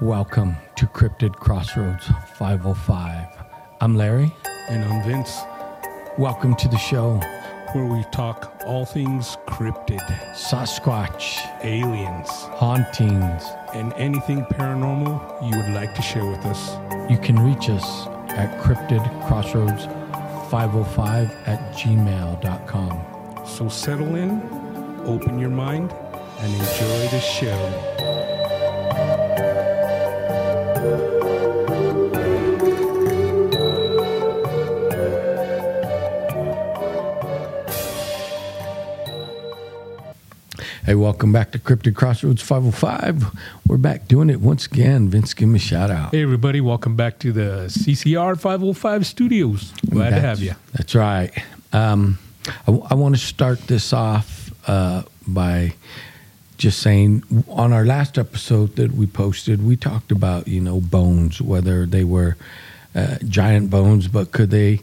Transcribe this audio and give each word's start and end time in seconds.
Welcome 0.00 0.56
to 0.76 0.86
Cryptid 0.86 1.34
Crossroads 1.36 2.06
505. 2.36 3.28
I'm 3.80 3.96
Larry. 3.96 4.32
And 4.68 4.84
I'm 4.84 5.02
Vince, 5.04 5.38
Welcome 6.18 6.54
to 6.56 6.68
the 6.68 6.76
show. 6.78 7.20
where 7.72 7.84
we 7.86 8.04
talk 8.12 8.52
all 8.66 8.84
things 8.86 9.36
cryptid, 9.48 10.00
Sasquatch, 10.34 11.38
aliens, 11.64 12.28
hauntings. 12.54 13.42
and 13.74 13.92
anything 13.94 14.44
paranormal 14.44 15.18
you 15.50 15.56
would 15.56 15.70
like 15.74 15.92
to 15.96 16.02
share 16.02 16.24
with 16.24 16.44
us. 16.46 16.76
You 17.10 17.18
can 17.18 17.36
reach 17.38 17.68
us 17.68 18.06
at 18.30 18.56
cryptidcrossroads505 18.62 21.48
at 21.48 21.74
gmail.com. 21.74 23.46
So 23.46 23.68
settle 23.68 24.14
in, 24.14 24.40
open 25.04 25.38
your 25.40 25.50
mind, 25.50 25.92
and 26.38 26.52
enjoy 26.54 27.08
the 27.08 27.20
show. 27.20 28.13
Hey, 40.84 40.94
welcome 40.94 41.32
back 41.32 41.50
to 41.52 41.58
Cryptid 41.58 41.94
Crossroads 41.94 42.42
505. 42.42 43.34
We're 43.66 43.78
back 43.78 44.06
doing 44.06 44.28
it 44.28 44.42
once 44.42 44.66
again. 44.66 45.08
Vince, 45.08 45.32
give 45.32 45.48
me 45.48 45.56
a 45.56 45.58
shout 45.58 45.90
out. 45.90 46.10
Hey, 46.10 46.22
everybody, 46.22 46.60
welcome 46.60 46.94
back 46.94 47.18
to 47.20 47.32
the 47.32 47.68
CCR 47.68 48.38
505 48.38 49.06
studios. 49.06 49.72
Glad 49.88 50.10
to 50.10 50.20
have 50.20 50.40
you. 50.40 50.52
That's 50.74 50.94
right. 50.94 51.30
Um, 51.72 52.18
I, 52.68 52.92
want 52.92 53.14
to 53.14 53.18
start 53.18 53.60
this 53.60 53.94
off 53.94 54.50
uh, 54.68 55.04
by 55.26 55.72
just 56.58 56.82
saying 56.82 57.24
on 57.48 57.72
our 57.72 57.86
last 57.86 58.18
episode 58.18 58.76
that 58.76 58.92
we 58.92 59.06
posted, 59.06 59.66
we 59.66 59.76
talked 59.76 60.12
about 60.12 60.48
you 60.48 60.60
know 60.60 60.82
bones, 60.82 61.40
whether 61.40 61.86
they 61.86 62.04
were 62.04 62.36
uh, 62.94 63.16
giant 63.26 63.70
bones, 63.70 64.06
but 64.06 64.32
could 64.32 64.50
they 64.50 64.80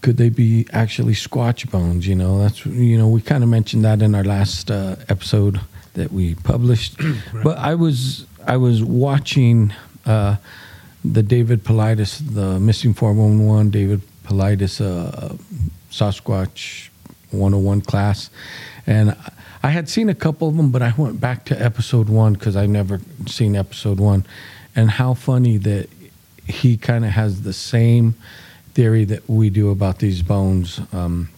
could 0.00 0.16
they 0.16 0.28
be 0.28 0.66
actually 0.72 1.14
squatch 1.14 1.70
bones? 1.70 2.06
You 2.06 2.14
know, 2.14 2.38
that's 2.38 2.64
you 2.66 2.96
know 2.96 3.08
we 3.08 3.20
kind 3.20 3.42
of 3.42 3.50
mentioned 3.50 3.84
that 3.84 4.02
in 4.02 4.14
our 4.14 4.24
last 4.24 4.70
uh, 4.70 4.96
episode 5.08 5.60
that 5.94 6.12
we 6.12 6.34
published. 6.36 7.00
But 7.42 7.58
I 7.58 7.74
was 7.74 8.26
I 8.46 8.56
was 8.56 8.82
watching 8.82 9.72
uh, 10.06 10.36
the 11.04 11.22
David 11.22 11.64
Paulides, 11.64 12.34
the 12.34 12.58
missing 12.58 12.94
four 12.94 13.12
one 13.12 13.46
one 13.46 13.70
David 13.70 14.00
Paulides 14.24 14.80
uh, 14.80 15.34
Sasquatch 15.90 16.88
101 17.30 17.82
class, 17.82 18.30
and 18.86 19.16
I 19.62 19.70
had 19.70 19.88
seen 19.88 20.08
a 20.08 20.14
couple 20.14 20.48
of 20.48 20.56
them, 20.56 20.70
but 20.70 20.82
I 20.82 20.92
went 20.96 21.20
back 21.20 21.44
to 21.46 21.62
episode 21.62 22.08
one 22.08 22.32
because 22.32 22.56
I 22.56 22.66
never 22.66 23.00
seen 23.26 23.54
episode 23.54 24.00
one, 24.00 24.24
and 24.74 24.90
how 24.90 25.14
funny 25.14 25.58
that 25.58 25.88
he 26.46 26.76
kind 26.76 27.04
of 27.04 27.12
has 27.12 27.42
the 27.42 27.52
same 27.52 28.14
theory 28.74 29.04
that 29.04 29.28
we 29.28 29.50
do 29.50 29.70
about 29.70 29.98
these 29.98 30.22
bones. 30.22 30.80
Um, 30.92 31.28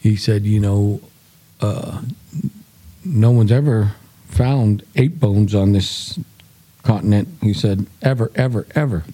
he 0.00 0.16
said, 0.16 0.44
you 0.44 0.60
know, 0.60 1.00
uh, 1.60 2.02
no 3.04 3.30
one's 3.30 3.52
ever 3.52 3.92
found 4.28 4.84
eight 4.96 5.18
bones 5.18 5.54
on 5.54 5.72
this 5.72 6.18
continent. 6.82 7.28
He 7.42 7.52
said, 7.52 7.86
ever, 8.02 8.30
ever, 8.34 8.66
ever. 8.74 9.04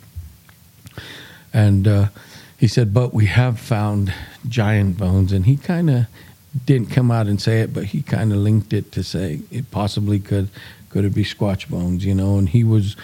And 1.53 1.87
uh, 1.87 2.07
he 2.59 2.69
said, 2.69 2.93
but 2.93 3.15
we 3.15 3.27
have 3.27 3.59
found 3.59 4.13
giant 4.49 4.99
bones. 4.99 5.33
And 5.33 5.47
he 5.47 5.57
kind 5.57 5.91
of 5.91 6.07
didn't 6.67 6.91
come 6.91 7.11
out 7.11 7.27
and 7.27 7.41
say 7.41 7.61
it, 7.61 7.73
but 7.73 7.85
he 7.85 8.03
kind 8.03 8.33
of 8.33 8.39
linked 8.39 8.73
it 8.73 8.93
to 8.93 9.03
say 9.03 9.41
it 9.51 9.71
possibly 9.71 10.19
could 10.19 10.49
could 10.91 11.07
it 11.07 11.15
be 11.15 11.25
squatch 11.25 11.71
bones, 11.71 12.05
you 12.05 12.15
know? 12.15 12.37
And 12.37 12.51
he 12.51 12.65
was 12.65 12.97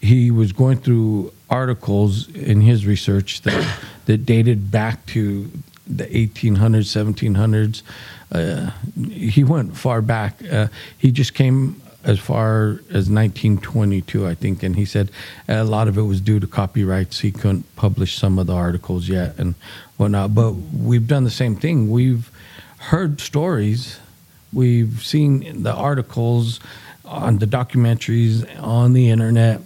he 0.00 0.30
was 0.30 0.52
going 0.52 0.78
through 0.78 1.32
articles 1.50 2.28
in 2.34 2.60
his 2.60 2.86
research 2.86 3.42
that 3.42 3.78
that 4.06 4.24
dated 4.24 4.70
back 4.70 5.04
to 5.06 5.50
the 5.86 6.04
1800s, 6.04 6.86
1700s. 6.86 7.82
Uh, 8.30 8.70
he 9.10 9.42
went 9.42 9.76
far 9.76 10.02
back. 10.02 10.42
Uh, 10.44 10.68
he 10.98 11.10
just 11.10 11.34
came 11.34 11.80
as 12.04 12.18
far 12.18 12.80
as 12.90 13.10
1922, 13.10 14.26
I 14.26 14.34
think, 14.34 14.62
and 14.62 14.76
he 14.76 14.84
said 14.84 15.10
a 15.48 15.64
lot 15.64 15.88
of 15.88 15.98
it 15.98 16.02
was 16.02 16.20
due 16.20 16.38
to 16.40 16.46
copyrights. 16.46 17.20
He 17.20 17.32
couldn't 17.32 17.74
publish 17.76 18.16
some 18.16 18.38
of 18.38 18.46
the 18.46 18.54
articles 18.54 19.08
yet 19.08 19.38
and 19.38 19.54
whatnot. 19.96 20.34
But 20.34 20.52
we've 20.52 21.06
done 21.06 21.24
the 21.24 21.30
same 21.30 21.56
thing. 21.56 21.90
We've 21.90 22.30
heard 22.78 23.20
stories. 23.20 23.98
We've 24.52 25.04
seen 25.04 25.62
the 25.62 25.74
articles 25.74 26.60
on 27.04 27.38
the 27.38 27.46
documentaries 27.46 28.46
on 28.62 28.92
the 28.92 29.10
internet 29.10 29.60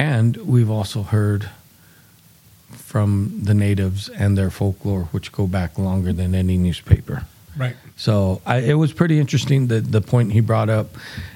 and 0.00 0.38
we've 0.38 0.70
also 0.70 1.02
heard 1.02 1.50
from 2.70 3.40
the 3.42 3.52
natives 3.52 4.08
and 4.08 4.38
their 4.38 4.48
folklore, 4.50 5.04
which 5.12 5.30
go 5.30 5.46
back 5.46 5.78
longer 5.78 6.10
than 6.10 6.34
any 6.34 6.56
newspaper. 6.56 7.26
Right. 7.54 7.76
So 7.96 8.40
I, 8.46 8.58
it 8.58 8.74
was 8.74 8.94
pretty 8.94 9.18
interesting 9.20 9.66
the 9.66 9.80
the 9.82 10.00
point 10.00 10.32
he 10.32 10.40
brought 10.40 10.70
up, 10.70 10.86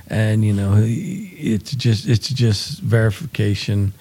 and 0.08 0.42
you 0.42 0.54
know, 0.54 0.80
it's 0.80 1.72
just 1.72 2.08
it's 2.08 2.28
just 2.28 2.80
verification 2.80 3.92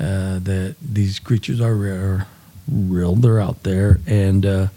uh, 0.00 0.38
that 0.38 0.76
these 0.80 1.18
creatures 1.18 1.60
are 1.60 1.74
rare, 1.74 2.26
real. 2.66 3.16
They're 3.16 3.40
out 3.40 3.64
there, 3.64 4.00
and 4.06 4.46
uh, 4.46 4.68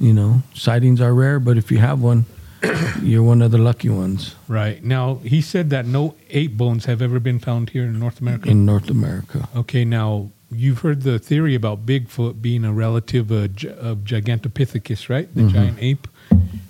you 0.00 0.14
know, 0.14 0.42
sightings 0.54 1.02
are 1.02 1.12
rare. 1.12 1.38
But 1.40 1.58
if 1.58 1.70
you 1.70 1.78
have 1.78 2.00
one, 2.00 2.24
you're 3.02 3.22
one 3.22 3.42
of 3.42 3.50
the 3.50 3.58
lucky 3.58 3.88
ones 3.88 4.34
Right. 4.48 4.82
Now, 4.82 5.16
he 5.16 5.40
said 5.40 5.70
that 5.70 5.86
no 5.86 6.14
ape 6.30 6.56
bones 6.56 6.84
have 6.86 7.02
ever 7.02 7.20
been 7.20 7.38
found 7.38 7.70
here 7.70 7.84
in 7.84 7.98
North 7.98 8.20
America. 8.20 8.48
in 8.48 8.64
North 8.64 8.88
America. 8.90 9.48
Okay, 9.56 9.84
now 9.84 10.30
you've 10.50 10.80
heard 10.80 11.02
the 11.02 11.18
theory 11.18 11.54
about 11.54 11.84
Bigfoot 11.84 12.40
being 12.40 12.64
a 12.64 12.72
relative 12.72 13.30
of, 13.30 13.44
of 13.64 13.98
Gigantopithecus, 13.98 15.08
right? 15.08 15.32
The 15.34 15.48
giant 15.48 15.78
ape. 15.80 16.06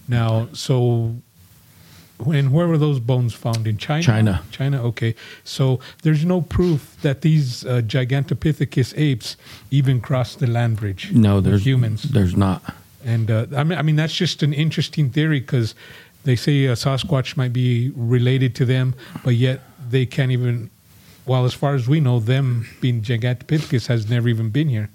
Now, 0.09 0.49
so 0.53 1.17
when 2.19 2.51
where 2.51 2.67
were 2.67 2.79
those 2.79 2.99
bones 3.01 3.35
found 3.35 3.67
in 3.67 3.77
China? 3.77 4.03
China. 4.03 4.43
China. 4.51 4.83
Okay, 4.85 5.15
so 5.45 5.81
there's 6.03 6.25
no 6.25 6.41
proof 6.41 6.97
that 7.03 7.21
these 7.21 7.65
uh, 7.67 7.83
Gigantopithecus 7.85 8.95
apes 8.97 9.37
even 9.71 10.01
crossed 10.01 10.39
the 10.39 10.47
land 10.47 10.79
bridge. 10.79 11.13
No, 11.13 11.41
there's 11.41 11.67
humans. 11.67 12.03
There's 12.05 12.37
not. 12.37 12.75
And 13.07 13.31
uh, 13.31 13.47
I 13.57 13.65
mean, 13.65 13.79
I 13.79 13.83
mean 13.83 13.97
that's 13.97 14.15
just 14.15 14.43
an 14.43 14.53
interesting 14.53 15.11
theory 15.11 15.41
because 15.41 15.75
they 16.25 16.37
say 16.37 16.65
a 16.67 16.73
Sasquatch 16.73 17.37
might 17.37 17.53
be 17.53 17.93
related 17.95 18.55
to 18.57 18.65
them, 18.65 18.95
but 19.25 19.37
yet 19.37 19.63
they 19.89 20.05
can't 20.05 20.33
even. 20.33 20.71
Well, 21.25 21.45
as 21.45 21.55
far 21.55 21.75
as 21.75 21.89
we 21.89 21.99
know, 22.01 22.21
them 22.21 22.69
being 22.81 23.03
Gigantopithecus 23.03 23.87
has 23.87 24.09
never 24.09 24.29
even 24.29 24.51
been 24.51 24.69
here. 24.69 24.91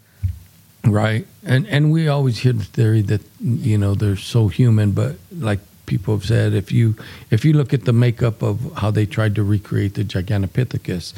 Right, 0.86 1.26
and 1.44 1.66
and 1.68 1.92
we 1.92 2.08
always 2.08 2.40
hear 2.40 2.54
the 2.54 2.66
theory 2.66 3.02
that 3.04 3.22
you 3.40 3.78
know 3.78 3.96
they're 3.96 4.16
so 4.16 4.48
human, 4.48 4.92
but 4.92 5.16
like 5.38 5.60
people 5.86 6.16
have 6.16 6.26
said, 6.26 6.54
if 6.54 6.72
you 6.72 6.96
if 7.32 7.46
you 7.46 7.54
look 7.54 7.74
at 7.74 7.86
the 7.86 7.94
makeup 7.94 8.42
of 8.42 8.74
how 8.78 8.92
they 8.92 9.06
tried 9.06 9.36
to 9.36 9.44
recreate 9.44 9.94
the 9.96 10.04
Gigantopithecus, 10.04 11.14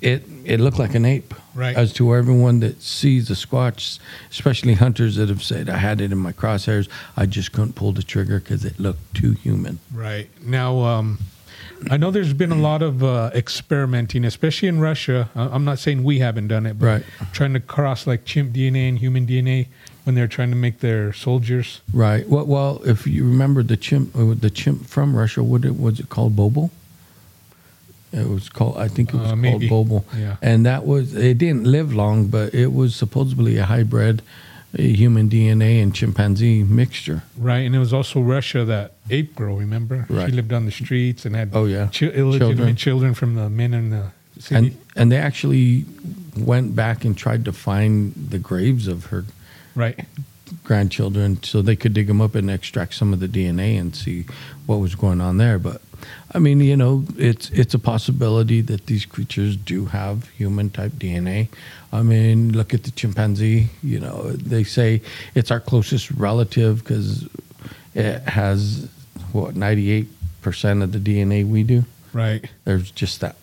it 0.00 0.37
it 0.48 0.60
looked 0.60 0.78
like 0.78 0.94
an 0.94 1.04
ape. 1.04 1.34
Right. 1.54 1.76
As 1.76 1.92
to 1.94 2.14
everyone 2.14 2.60
that 2.60 2.80
sees 2.82 3.28
the 3.28 3.34
Squatch, 3.34 3.98
especially 4.30 4.74
hunters 4.74 5.16
that 5.16 5.28
have 5.28 5.42
said, 5.42 5.68
I 5.68 5.76
had 5.76 6.00
it 6.00 6.10
in 6.12 6.18
my 6.18 6.32
crosshairs, 6.32 6.88
I 7.16 7.26
just 7.26 7.52
couldn't 7.52 7.74
pull 7.74 7.92
the 7.92 8.02
trigger 8.02 8.40
because 8.40 8.64
it 8.64 8.78
looked 8.80 9.14
too 9.14 9.32
human. 9.32 9.78
Right 9.92 10.28
now, 10.44 10.78
um, 10.80 11.18
I 11.90 11.96
know 11.96 12.10
there's 12.10 12.32
been 12.32 12.52
a 12.52 12.56
lot 12.56 12.82
of 12.82 13.02
uh, 13.04 13.30
experimenting, 13.34 14.24
especially 14.24 14.68
in 14.68 14.80
Russia. 14.80 15.28
I'm 15.34 15.64
not 15.64 15.78
saying 15.78 16.02
we 16.04 16.18
haven't 16.20 16.48
done 16.48 16.64
it, 16.66 16.78
but 16.78 16.86
Right. 16.86 17.04
trying 17.32 17.52
to 17.54 17.60
cross 17.60 18.06
like 18.06 18.24
chimp 18.24 18.52
DNA 18.52 18.88
and 18.88 18.98
human 18.98 19.26
DNA 19.26 19.66
when 20.04 20.14
they're 20.14 20.26
trying 20.28 20.50
to 20.50 20.56
make 20.56 20.80
their 20.80 21.12
soldiers. 21.12 21.80
Right. 21.92 22.26
Well, 22.28 22.46
well, 22.46 22.80
if 22.84 23.06
you 23.06 23.24
remember 23.24 23.62
the 23.62 23.76
chimp, 23.76 24.16
uh, 24.16 24.34
the 24.38 24.48
chimp 24.50 24.86
from 24.86 25.14
Russia, 25.14 25.42
what 25.42 25.64
it 25.64 25.78
was 25.78 26.00
it 26.00 26.08
called? 26.08 26.34
Bobo. 26.34 26.70
It 28.12 28.26
was 28.28 28.48
called. 28.48 28.76
I 28.78 28.88
think 28.88 29.12
it 29.12 29.16
was 29.16 29.32
Uh, 29.32 29.36
called. 29.36 29.68
Bobo. 29.68 30.04
Yeah. 30.16 30.36
And 30.42 30.64
that 30.66 30.86
was. 30.86 31.14
It 31.14 31.38
didn't 31.38 31.64
live 31.64 31.94
long, 31.94 32.26
but 32.28 32.54
it 32.54 32.72
was 32.72 32.94
supposedly 32.96 33.58
a 33.58 33.64
hybrid, 33.66 34.22
a 34.74 34.82
human 34.94 35.28
DNA 35.28 35.82
and 35.82 35.94
chimpanzee 35.94 36.62
mixture. 36.64 37.22
Right, 37.36 37.66
and 37.66 37.74
it 37.74 37.78
was 37.78 37.92
also 37.92 38.20
Russia 38.20 38.64
that 38.64 38.92
ape 39.10 39.34
girl. 39.36 39.56
Remember, 39.56 40.06
Right. 40.08 40.26
she 40.30 40.32
lived 40.36 40.52
on 40.52 40.64
the 40.64 40.70
streets 40.70 41.26
and 41.26 41.36
had 41.36 41.50
Oh, 41.52 41.66
yeah. 41.66 41.88
chi- 41.92 42.06
illegitimate 42.06 42.38
Children. 42.56 42.76
children. 42.76 43.14
from 43.14 43.34
the 43.34 43.50
men 43.50 43.74
in 43.74 43.90
the 43.90 44.04
city. 44.38 44.54
And 44.56 44.76
and 44.96 45.12
they 45.12 45.16
actually 45.18 45.84
went 46.36 46.74
back 46.74 47.04
and 47.04 47.16
tried 47.16 47.44
to 47.44 47.52
find 47.52 48.12
the 48.30 48.38
graves 48.38 48.88
of 48.88 49.06
her 49.06 49.24
right, 49.74 50.06
grandchildren 50.64 51.38
so 51.42 51.62
they 51.62 51.76
could 51.76 51.92
dig 51.94 52.06
them 52.06 52.20
up 52.20 52.34
and 52.34 52.50
extract 52.50 52.94
some 52.94 53.12
of 53.12 53.20
the 53.20 53.28
DNA 53.28 53.76
and 53.76 53.94
see 53.94 54.24
what 54.66 54.76
was 54.80 54.94
going 54.94 55.20
on 55.20 55.36
there. 55.36 55.58
But 55.58 55.80
I 56.32 56.38
mean, 56.38 56.60
you 56.60 56.76
know, 56.76 57.04
it's 57.16 57.50
it's 57.50 57.74
a 57.74 57.78
possibility 57.78 58.60
that 58.62 58.86
these 58.86 59.06
creatures 59.06 59.56
do 59.56 59.86
have 59.86 60.28
human 60.30 60.70
type 60.70 60.92
DNA. 60.92 61.48
I 61.92 62.02
mean, 62.02 62.52
look 62.52 62.74
at 62.74 62.84
the 62.84 62.90
chimpanzee. 62.90 63.68
You 63.82 64.00
know, 64.00 64.32
they 64.32 64.64
say 64.64 65.00
it's 65.34 65.50
our 65.50 65.60
closest 65.60 66.10
relative 66.10 66.80
because 66.80 67.28
it 67.94 68.22
has 68.22 68.88
what 69.32 69.56
ninety 69.56 69.90
eight 69.90 70.08
percent 70.42 70.82
of 70.82 70.92
the 70.92 70.98
DNA 70.98 71.46
we 71.46 71.62
do. 71.62 71.84
Right. 72.12 72.44
There's 72.64 72.90
just 72.90 73.20
that 73.20 73.36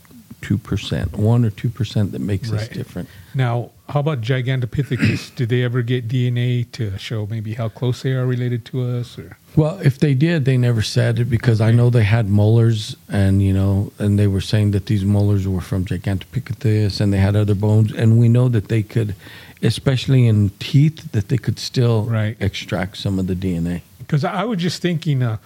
two 0.45 0.57
percent, 0.59 1.17
one 1.17 1.43
or 1.43 1.49
two 1.49 1.69
percent 1.69 2.11
that 2.11 2.21
makes 2.21 2.51
us 2.51 2.67
different. 2.67 3.09
Now, 3.33 3.71
how 3.89 3.99
about 4.01 4.21
Gigantopithecus? 4.21 5.35
Did 5.35 5.49
they 5.49 5.63
ever 5.63 5.81
get 5.81 6.07
DNA 6.07 6.71
to 6.73 6.97
show 6.99 7.25
maybe 7.25 7.55
how 7.55 7.67
close 7.69 8.03
they 8.03 8.11
are 8.11 8.25
related 8.27 8.63
to 8.65 8.83
us? 8.83 9.17
Or 9.17 9.37
Well, 9.55 9.79
if 9.79 9.97
they 9.97 10.13
did, 10.13 10.45
they 10.45 10.57
never 10.57 10.83
said 10.83 11.19
it 11.19 11.25
because 11.25 11.59
I 11.61 11.71
know 11.71 11.89
they 11.89 12.03
had 12.03 12.29
molars, 12.29 12.95
and 13.09 13.41
you 13.41 13.53
know, 13.53 13.91
and 13.97 14.19
they 14.19 14.27
were 14.27 14.41
saying 14.41 14.71
that 14.71 14.85
these 14.85 15.03
molars 15.03 15.47
were 15.47 15.61
from 15.61 15.83
Gigantopithecus, 15.83 17.01
and 17.01 17.11
they 17.11 17.17
had 17.19 17.35
other 17.35 17.55
bones, 17.55 17.91
and 17.91 18.19
we 18.19 18.29
know 18.29 18.47
that 18.49 18.67
they 18.67 18.83
could, 18.83 19.15
especially 19.63 20.27
in 20.27 20.51
teeth, 20.59 21.11
that 21.11 21.29
they 21.29 21.37
could 21.39 21.57
still 21.59 22.03
Right. 22.03 22.37
extract 22.39 22.97
some 22.97 23.17
of 23.19 23.25
the 23.27 23.35
DNA. 23.35 23.81
because 23.97 24.23
I 24.23 24.43
was 24.43 24.59
just 24.59 24.79
thinking, 24.83 25.23
uh, 25.23 25.37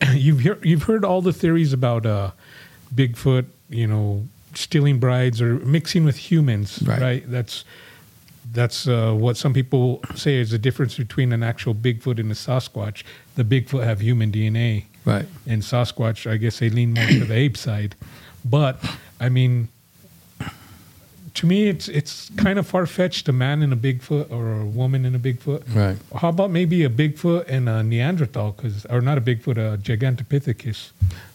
you've 0.14 0.42
heard, 0.42 0.64
you've 0.64 0.82
heard 0.84 1.04
all 1.04 1.22
the 1.22 1.32
theories 1.32 1.72
about 1.72 2.04
uh, 2.04 2.32
Bigfoot, 2.92 3.44
you 3.70 3.86
know, 3.86 4.26
stealing 4.54 4.98
brides 4.98 5.40
or 5.40 5.54
mixing 5.60 6.04
with 6.04 6.16
humans, 6.30 6.82
Right. 6.84 7.00
right? 7.00 7.30
That's 7.30 7.64
that's 8.50 8.88
uh, 8.88 9.12
what 9.12 9.36
some 9.36 9.52
people 9.52 10.00
say 10.14 10.36
is 10.36 10.50
the 10.52 10.58
difference 10.58 10.96
between 10.96 11.32
an 11.34 11.42
actual 11.42 11.74
Bigfoot 11.74 12.18
and 12.18 12.30
a 12.32 12.34
Sasquatch. 12.34 13.02
The 13.36 13.44
Bigfoot 13.44 13.84
have 13.84 14.00
human 14.00 14.32
DNA, 14.32 14.84
Right. 15.04 15.26
and 15.46 15.60
Sasquatch, 15.62 16.30
I 16.30 16.38
guess 16.38 16.58
they 16.58 16.70
lean 16.70 16.94
more 16.94 17.06
to 17.06 17.24
the 17.26 17.34
ape 17.34 17.58
side. 17.58 17.94
But 18.44 18.82
I 19.20 19.28
mean, 19.28 19.68
to 21.34 21.46
me, 21.46 21.68
it's 21.68 21.88
it's 21.88 22.30
kind 22.36 22.58
of 22.58 22.66
far 22.66 22.86
fetched 22.86 23.28
a 23.28 23.32
man 23.32 23.62
in 23.62 23.72
a 23.72 23.76
Bigfoot 23.76 24.30
or 24.30 24.60
a 24.60 24.64
woman 24.64 25.04
in 25.04 25.14
a 25.14 25.18
Bigfoot. 25.18 25.62
Right. 25.74 25.98
How 26.18 26.30
about 26.30 26.50
maybe 26.50 26.84
a 26.84 26.90
Bigfoot 26.90 27.44
and 27.48 27.68
a 27.68 27.82
Neanderthal, 27.82 28.52
because 28.52 28.86
or 28.86 29.00
not 29.02 29.18
a 29.18 29.20
Bigfoot, 29.20 29.58
a 29.58 29.76
Gigantopithecus? 29.78 30.90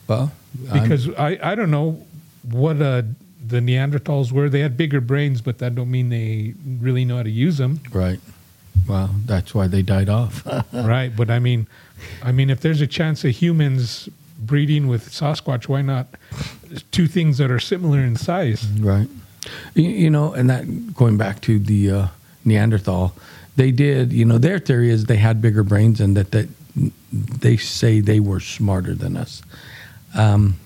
Well, 0.07 0.31
I'm- 0.71 0.81
Because 0.81 1.10
I, 1.10 1.38
I 1.44 1.56
don't 1.56 1.71
know 1.71 2.06
what 2.44 2.81
uh, 2.81 3.04
the 3.45 3.60
Neanderthals 3.60 4.31
were. 4.31 4.50
They 4.50 4.62
had 4.62 4.78
bigger 4.78 5.01
brains, 5.01 5.42
but 5.42 5.57
that 5.60 5.75
don't 5.75 5.92
mean 5.92 6.10
they 6.10 6.54
really 6.80 7.06
know 7.06 7.18
how 7.18 7.24
to 7.24 7.30
use 7.30 7.57
them, 7.57 7.80
right. 7.92 8.19
Well, 8.88 9.12
that's 9.25 9.56
why 9.56 9.68
they 9.68 9.81
died 9.81 10.10
off. 10.10 10.45
right? 10.74 11.16
But 11.16 11.30
I 11.30 11.40
mean, 11.40 11.68
I 12.22 12.31
mean, 12.31 12.50
if 12.50 12.62
there's 12.62 12.81
a 12.81 12.88
chance 12.88 13.24
of 13.24 13.31
humans 13.31 14.10
breeding 14.40 14.88
with 14.88 15.10
Sasquatch, 15.10 15.68
why 15.68 15.81
not 15.81 16.07
two 16.92 17.07
things 17.07 17.38
that 17.38 17.50
are 17.50 17.60
similar 17.60 18.00
in 18.00 18.16
size? 18.16 18.66
Right. 18.68 19.07
You, 19.74 19.84
you 19.84 20.10
know, 20.10 20.34
and 20.34 20.50
that 20.50 20.96
going 20.96 21.18
back 21.18 21.42
to 21.42 21.60
the 21.60 21.92
uh, 21.92 22.07
Neanderthal, 22.46 23.16
they 23.56 23.72
did. 23.72 24.12
You 24.12 24.25
know, 24.25 24.38
their 24.38 24.60
theory 24.60 24.89
is 24.89 25.06
they 25.06 25.18
had 25.18 25.42
bigger 25.42 25.63
brains 25.63 26.01
and 26.01 26.18
that 26.18 26.31
that 26.31 26.50
they 27.12 27.57
say 27.57 28.00
they 28.00 28.19
were 28.19 28.39
smarter 28.39 28.96
than 28.96 29.16
us. 29.16 29.42
Um, 30.16 30.57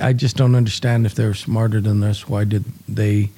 I 0.00 0.12
just 0.12 0.36
don't 0.36 0.54
understand 0.54 1.06
if 1.06 1.14
they 1.14 1.26
were 1.26 1.34
smarter 1.34 1.80
than 1.80 2.02
us. 2.02 2.28
Why 2.28 2.44
did 2.44 2.64
they, 2.88 3.30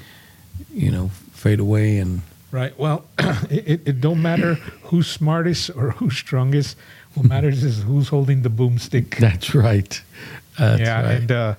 you 0.73 0.91
know, 0.91 1.09
fade 1.33 1.61
away 1.61 1.99
and 1.99 2.23
Right. 2.55 2.79
Well, 2.79 3.05
it, 3.51 3.81
it, 3.85 4.01
don't 4.01 4.23
matter 4.23 4.55
who's 4.85 5.09
smartest 5.09 5.71
or 5.71 5.91
who's 5.91 6.17
strongest. 6.17 6.77
What 7.15 7.27
matters 7.27 7.65
is 7.65 7.83
who's 7.83 8.07
holding 8.07 8.43
the 8.43 8.49
boomstick. 8.49 9.17
that's 9.19 9.57
right. 9.57 10.01
That's 10.57 10.81
yeah, 10.81 11.03
right. 11.03 11.15
and 11.17 11.33
uh, 11.33 11.55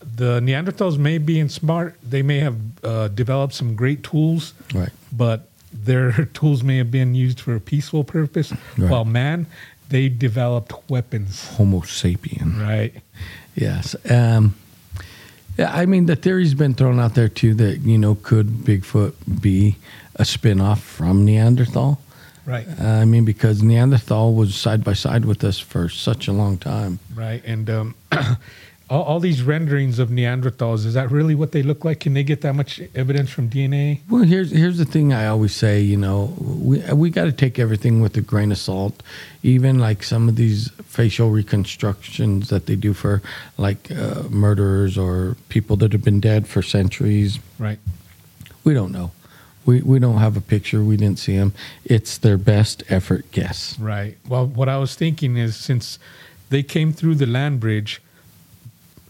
the 0.00 0.40
Neanderthals 0.40 0.96
may 0.96 1.18
be 1.18 1.38
in 1.38 1.50
smart. 1.50 1.96
They 2.02 2.22
may 2.22 2.38
have 2.38 2.56
uh, 2.82 3.08
developed 3.08 3.52
some 3.52 3.74
great 3.74 4.02
tools, 4.02 4.54
right. 4.74 4.88
but 5.12 5.50
their 5.70 6.24
tools 6.32 6.62
may 6.62 6.78
have 6.78 6.90
been 6.90 7.14
used 7.14 7.38
for 7.38 7.54
a 7.54 7.60
peaceful 7.60 8.02
purpose. 8.02 8.54
Right. 8.78 8.90
While 8.90 9.04
man, 9.04 9.46
they 9.88 10.08
developed 10.08 10.72
weapons. 10.88 11.48
Homo 11.56 11.80
sapien. 11.80 12.60
Right. 12.60 12.94
Yes. 13.54 13.96
Um, 14.10 14.54
yeah, 15.56 15.72
I 15.72 15.86
mean, 15.86 16.06
the 16.06 16.16
theory's 16.16 16.54
been 16.54 16.74
thrown 16.74 17.00
out 17.00 17.14
there 17.14 17.28
too 17.28 17.54
that, 17.54 17.78
you 17.78 17.96
know, 17.96 18.16
could 18.16 18.48
Bigfoot 18.48 19.14
be 19.40 19.76
a 20.16 20.24
spin 20.24 20.60
off 20.60 20.82
from 20.82 21.24
Neanderthal? 21.24 22.00
Right. 22.44 22.66
Uh, 22.80 22.86
I 22.86 23.04
mean, 23.04 23.24
because 23.24 23.62
Neanderthal 23.62 24.34
was 24.34 24.54
side 24.54 24.84
by 24.84 24.92
side 24.92 25.24
with 25.24 25.42
us 25.42 25.58
for 25.58 25.88
such 25.88 26.28
a 26.28 26.32
long 26.32 26.58
time. 26.58 27.00
Right. 27.14 27.42
And 27.44 27.68
um, 27.70 27.94
all, 28.88 29.02
all 29.02 29.20
these 29.20 29.42
renderings 29.42 29.98
of 29.98 30.10
Neanderthals, 30.10 30.84
is 30.86 30.94
that 30.94 31.10
really 31.10 31.34
what 31.34 31.52
they 31.52 31.62
look 31.62 31.84
like? 31.84 32.00
Can 32.00 32.14
they 32.14 32.22
get 32.22 32.40
that 32.42 32.54
much 32.54 32.80
evidence 32.94 33.30
from 33.30 33.50
DNA? 33.50 34.00
Well, 34.08 34.22
here's 34.22 34.50
here's 34.50 34.78
the 34.78 34.84
thing 34.84 35.12
I 35.12 35.26
always 35.26 35.54
say, 35.54 35.80
you 35.80 35.96
know, 35.96 36.34
we 36.38 36.80
we 36.92 37.10
got 37.10 37.24
to 37.24 37.32
take 37.32 37.58
everything 37.58 38.00
with 38.00 38.16
a 38.16 38.20
grain 38.20 38.52
of 38.52 38.58
salt. 38.58 39.02
Even 39.42 39.78
like 39.78 40.02
some 40.02 40.28
of 40.28 40.36
these 40.36 40.70
facial 40.84 41.30
reconstructions 41.30 42.48
that 42.48 42.66
they 42.66 42.76
do 42.76 42.92
for 42.94 43.22
like 43.58 43.90
uh, 43.90 44.22
murderers 44.30 44.96
or 44.98 45.36
people 45.48 45.76
that 45.76 45.92
have 45.92 46.02
been 46.04 46.20
dead 46.20 46.46
for 46.48 46.62
centuries, 46.62 47.38
Right. 47.58 47.78
we 48.64 48.72
don't 48.74 48.92
know. 48.92 49.10
We 49.64 49.82
we 49.82 49.98
don't 49.98 50.18
have 50.18 50.36
a 50.36 50.40
picture. 50.40 50.84
We 50.84 50.96
didn't 50.96 51.18
see 51.18 51.36
them. 51.36 51.52
It's 51.84 52.18
their 52.18 52.38
best 52.38 52.84
effort 52.88 53.30
guess. 53.32 53.76
Right. 53.80 54.16
Well, 54.28 54.46
what 54.46 54.68
I 54.68 54.78
was 54.78 54.94
thinking 54.94 55.36
is 55.36 55.56
since 55.56 55.98
they 56.50 56.62
came 56.62 56.92
through 56.92 57.16
the 57.16 57.26
land 57.26 57.58
bridge 57.58 58.00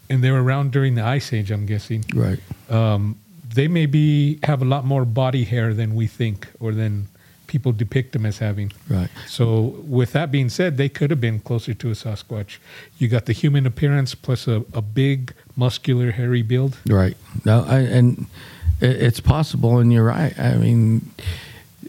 and 0.09 0.23
they 0.23 0.31
were 0.31 0.43
around 0.43 0.73
during 0.73 0.95
the 0.95 1.03
ice 1.05 1.33
age, 1.33 1.51
I'm 1.51 1.67
guessing, 1.67 2.05
Right. 2.15 2.39
um, 2.71 3.19
they 3.55 3.69
maybe 3.69 4.39
have 4.43 4.61
a 4.63 4.65
lot 4.65 4.85
more 4.85 5.05
body 5.05 5.45
hair 5.45 5.73
than 5.75 5.95
we 5.95 6.07
think 6.07 6.49
or 6.61 6.73
than 6.73 7.09
people 7.47 7.73
depict 7.73 8.13
them 8.13 8.27
as 8.27 8.39
having. 8.39 8.73
Right. 8.89 9.09
So, 9.29 9.77
with 9.87 10.13
that 10.13 10.31
being 10.33 10.49
said, 10.49 10.77
they 10.77 10.89
could 10.89 11.11
have 11.11 11.21
been 11.21 11.39
closer 11.41 11.75
to 11.75 11.89
a 11.91 11.93
Sasquatch. 11.95 12.59
You 12.99 13.09
got 13.09 13.27
the 13.27 13.33
human 13.33 13.67
appearance 13.67 14.15
plus 14.17 14.49
a, 14.49 14.65
a 14.75 14.83
big, 14.83 15.33
muscular, 15.55 16.11
hairy 16.11 16.43
build. 16.43 16.77
Right. 16.89 17.17
No, 17.45 17.65
I, 17.67 17.79
and 17.81 18.27
it, 18.81 19.01
it's 19.01 19.21
possible, 19.21 19.79
and 19.79 19.93
you're 19.93 20.05
right. 20.05 20.39
I 20.39 20.57
mean, 20.57 21.09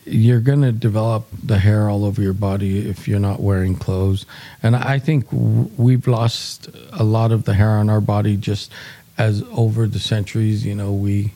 you're 0.06 0.40
going 0.40 0.62
to 0.62 0.72
develop 0.72 1.28
the 1.44 1.60
hair 1.60 1.90
all 1.90 2.06
over 2.06 2.22
your 2.22 2.34
body 2.34 2.90
if 2.90 3.08
you're 3.08 3.20
not 3.20 3.40
wearing 3.40 3.76
clothes. 3.76 4.26
And 4.64 4.76
I 4.76 5.00
think 5.00 5.28
we've 5.32 6.08
lost 6.08 6.70
a 6.94 7.04
lot 7.04 7.32
of 7.32 7.46
the 7.46 7.54
hair 7.54 7.72
on 7.72 7.90
our 7.90 8.02
body 8.02 8.38
just 8.38 8.72
as 9.18 9.44
over 9.52 9.88
the 9.88 10.00
centuries, 10.00 10.66
you 10.66 10.76
know, 10.76 10.94
we. 10.94 11.34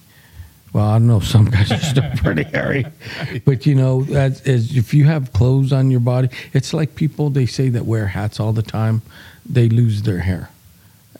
Well, 0.74 0.86
I 0.86 0.94
don't 0.94 1.08
know. 1.08 1.20
Some 1.36 1.46
guys 1.46 1.70
are 1.70 1.80
still 1.80 2.10
pretty 2.18 2.44
hairy, 2.44 2.86
but 3.44 3.66
you 3.66 3.76
know, 3.76 4.06
as, 4.10 4.42
as 4.48 4.78
if 4.78 4.94
you 4.94 5.04
have 5.04 5.34
clothes 5.34 5.74
on 5.74 5.92
your 5.92 6.00
body, 6.00 6.30
it's 6.54 6.74
like 6.74 6.96
people 6.96 7.30
they 7.30 7.46
say 7.46 7.68
that 7.70 7.86
wear 7.86 8.08
hats 8.08 8.40
all 8.40 8.54
the 8.54 8.62
time, 8.62 9.02
they 9.46 9.68
lose 9.68 10.04
their 10.04 10.20
hair, 10.20 10.50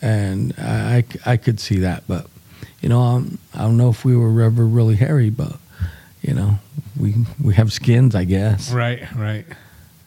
and 0.02 0.54
I, 0.58 1.04
I 1.26 1.36
could 1.36 1.60
see 1.60 1.80
that. 1.80 2.04
But 2.08 2.28
you 2.80 2.88
know, 2.88 3.02
um, 3.02 3.40
I 3.54 3.64
don't 3.64 3.76
know 3.76 3.90
if 3.90 4.06
we 4.06 4.16
were 4.16 4.42
ever 4.42 4.66
really 4.66 4.96
hairy, 4.96 5.30
but 5.30 5.58
you 6.22 6.34
know, 6.34 6.60
we 7.00 7.16
we 7.44 7.54
have 7.56 7.72
skins, 7.74 8.16
I 8.16 8.26
guess. 8.26 8.72
Right, 8.72 9.12
right. 9.16 9.46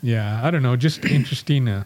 Yeah, 0.03 0.41
I 0.43 0.51
don't 0.51 0.63
know. 0.63 0.77
Just 0.77 1.05
interesting. 1.05 1.69
Uh, 1.69 1.85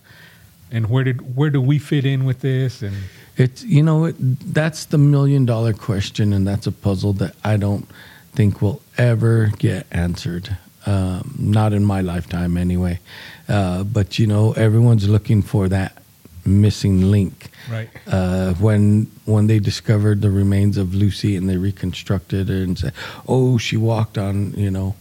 and 0.70 0.90
where 0.90 1.04
did 1.04 1.36
where 1.36 1.50
do 1.50 1.60
we 1.60 1.78
fit 1.78 2.04
in 2.04 2.24
with 2.24 2.40
this? 2.40 2.82
And 2.82 2.96
It's 3.36 3.62
you 3.64 3.82
know 3.82 4.06
it, 4.06 4.16
that's 4.52 4.86
the 4.86 4.98
million 4.98 5.46
dollar 5.46 5.72
question, 5.72 6.32
and 6.32 6.46
that's 6.46 6.66
a 6.66 6.72
puzzle 6.72 7.12
that 7.14 7.34
I 7.44 7.56
don't 7.56 7.88
think 8.32 8.60
will 8.60 8.82
ever 8.96 9.50
get 9.58 9.86
answered. 9.90 10.56
Um, 10.86 11.34
not 11.38 11.72
in 11.72 11.84
my 11.84 12.00
lifetime, 12.00 12.56
anyway. 12.56 13.00
Uh, 13.48 13.84
but 13.84 14.18
you 14.18 14.26
know, 14.26 14.52
everyone's 14.52 15.08
looking 15.08 15.42
for 15.42 15.68
that 15.68 16.02
missing 16.48 17.10
link. 17.10 17.50
right, 17.70 17.88
Uh, 18.06 18.54
when 18.54 19.06
when 19.26 19.46
they 19.46 19.58
discovered 19.60 20.20
the 20.22 20.30
remains 20.30 20.76
of 20.78 20.94
Lucy 20.94 21.36
and 21.36 21.48
they 21.48 21.56
reconstructed 21.56 22.48
her 22.48 22.62
and 22.62 22.78
said, 22.78 22.92
"Oh, 23.26 23.58
she 23.58 23.76
walked 23.76 24.16
on," 24.18 24.54
you 24.56 24.70
know, 24.70 24.94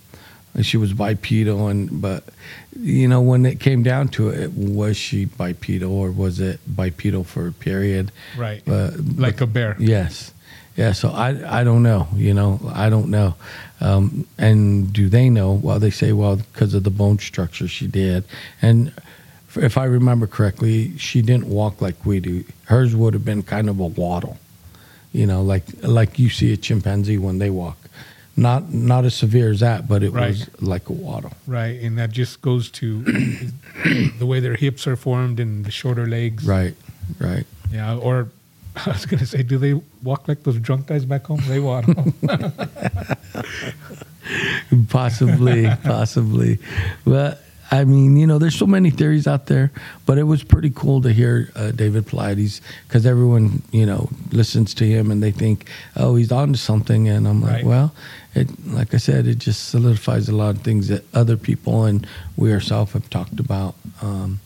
she 0.61 0.77
was 0.77 0.93
bipedal, 0.93 1.67
and 1.67 2.01
but 2.01 2.23
you 2.79 3.07
know 3.07 3.21
when 3.21 3.45
it 3.45 3.59
came 3.59 3.83
down 3.83 4.07
to 4.09 4.29
it, 4.29 4.51
was 4.53 4.97
she 4.97 5.25
bipedal 5.25 5.91
or 5.91 6.11
was 6.11 6.39
it 6.39 6.59
bipedal 6.67 7.23
for 7.23 7.47
a 7.47 7.51
period? 7.51 8.11
right. 8.37 8.61
But 8.65 8.99
like 9.17 9.41
a 9.41 9.47
bear. 9.47 9.75
Yes. 9.79 10.31
Yeah, 10.75 10.93
so 10.93 11.09
I 11.09 11.61
I 11.61 11.63
don't 11.63 11.81
know, 11.81 12.07
you 12.15 12.33
know, 12.35 12.59
I 12.71 12.89
don't 12.91 13.09
know. 13.09 13.33
Um, 13.81 14.27
and 14.37 14.93
do 14.93 15.09
they 15.09 15.27
know? 15.29 15.53
Well, 15.53 15.79
they 15.79 15.89
say, 15.89 16.11
well, 16.11 16.35
because 16.35 16.75
of 16.75 16.83
the 16.83 16.91
bone 16.91 17.17
structure, 17.17 17.67
she 17.67 17.87
did. 17.87 18.23
And 18.61 18.91
if 19.59 19.77
I 19.77 19.85
remember 19.85 20.27
correctly, 20.27 20.97
she 20.97 21.21
didn't 21.21 21.47
walk 21.47 21.81
like 21.81 22.05
we 22.05 22.19
do. 22.19 22.43
Hers 22.65 22.95
would 22.95 23.13
have 23.13 23.23
been 23.25 23.43
kind 23.43 23.69
of 23.69 23.79
a 23.79 23.87
waddle, 23.87 24.37
you 25.13 25.25
know, 25.25 25.41
like 25.41 25.63
like 25.83 26.19
you 26.19 26.29
see 26.29 26.51
a 26.53 26.57
chimpanzee 26.57 27.17
when 27.17 27.37
they 27.39 27.49
walk. 27.49 27.77
Not 28.39 28.71
not 28.71 29.03
as 29.05 29.15
severe 29.15 29.49
as 29.51 29.61
that, 29.61 29.87
but 29.87 30.03
it 30.03 30.11
Right. 30.11 30.29
was 30.29 30.49
like 30.61 30.89
a 30.89 30.93
waddle. 30.93 31.33
Right, 31.47 31.81
and 31.81 31.97
that 31.97 32.11
just 32.11 32.41
goes 32.41 32.69
to 32.71 33.01
the 34.19 34.25
way 34.25 34.39
their 34.39 34.55
hips 34.55 34.85
are 34.87 34.95
formed 34.95 35.39
and 35.39 35.65
the 35.65 35.71
shorter 35.71 36.05
legs. 36.07 36.45
Right, 36.45 36.75
right. 37.19 37.45
Yeah, 37.71 37.95
or 37.97 38.27
I 38.85 38.91
was 38.91 39.05
gonna 39.07 39.25
say, 39.25 39.41
do 39.41 39.57
they 39.57 39.73
walk 40.03 40.27
like 40.27 40.43
those 40.43 40.59
drunk 40.59 40.85
guys 40.87 41.03
back 41.05 41.25
home? 41.25 41.41
They 41.47 41.59
waddle. 41.59 42.13
possibly, 44.89 45.67
possibly. 45.83 46.59
But 47.05 47.41
I 47.69 47.83
mean, 47.83 48.15
you 48.17 48.25
know, 48.25 48.39
there's 48.39 48.55
so 48.55 48.65
many 48.65 48.89
theories 48.91 49.27
out 49.27 49.47
there, 49.47 49.71
but 50.05 50.17
it 50.17 50.23
was 50.23 50.43
pretty 50.43 50.69
cool 50.73 51.01
to 51.01 51.11
hear 51.11 51.51
uh, 51.55 51.71
David 51.71 52.05
Paulides 52.05 52.61
because 52.87 53.05
everyone, 53.05 53.61
you 53.71 53.85
know, 53.85 54.09
listens 54.31 54.73
to 54.75 54.85
him 54.85 55.11
and 55.11 55.21
they 55.21 55.31
think, 55.31 55.67
oh, 55.97 56.15
he's 56.15 56.31
on 56.31 56.53
to 56.53 56.57
something. 56.57 57.09
And 57.09 57.27
I'm 57.27 57.41
like, 57.41 57.51
Right. 57.57 57.65
well, 57.65 57.93
it, 58.35 58.47
like 58.67 58.93
I 58.93 58.97
said, 58.97 59.27
it 59.27 59.39
just 59.39 59.69
solidifies 59.69 60.29
a 60.29 60.35
lot 60.35 60.55
of 60.55 60.61
things 60.61 60.87
that 60.87 61.03
other 61.13 61.35
people 61.37 61.85
and 61.85 62.07
we 62.37 62.53
ourselves 62.53 62.93
have 62.93 63.09
talked 63.09 63.39
about. 63.39 63.75
Um, 64.01 64.39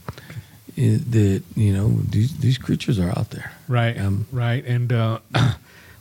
that 0.77 1.43
you 1.55 1.73
know 1.73 1.89
these 2.09 2.37
these 2.37 2.57
creatures 2.57 2.97
are 2.97 3.09
out 3.09 3.29
there. 3.31 3.51
Right, 3.67 3.95
Um, 3.99 4.25
right. 4.31 4.65
And 4.65 4.91
uh, 4.91 5.19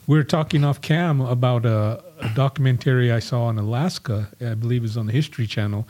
we 0.06 0.18
are 0.18 0.24
talking 0.24 0.64
off 0.64 0.80
cam 0.80 1.20
about 1.20 1.66
a, 1.66 2.02
a 2.20 2.28
documentary 2.34 3.12
I 3.12 3.18
saw 3.18 3.50
in 3.50 3.58
Alaska. 3.58 4.28
I 4.40 4.54
believe 4.54 4.84
is 4.84 4.96
on 4.96 5.06
the 5.06 5.12
History 5.12 5.46
Channel, 5.46 5.86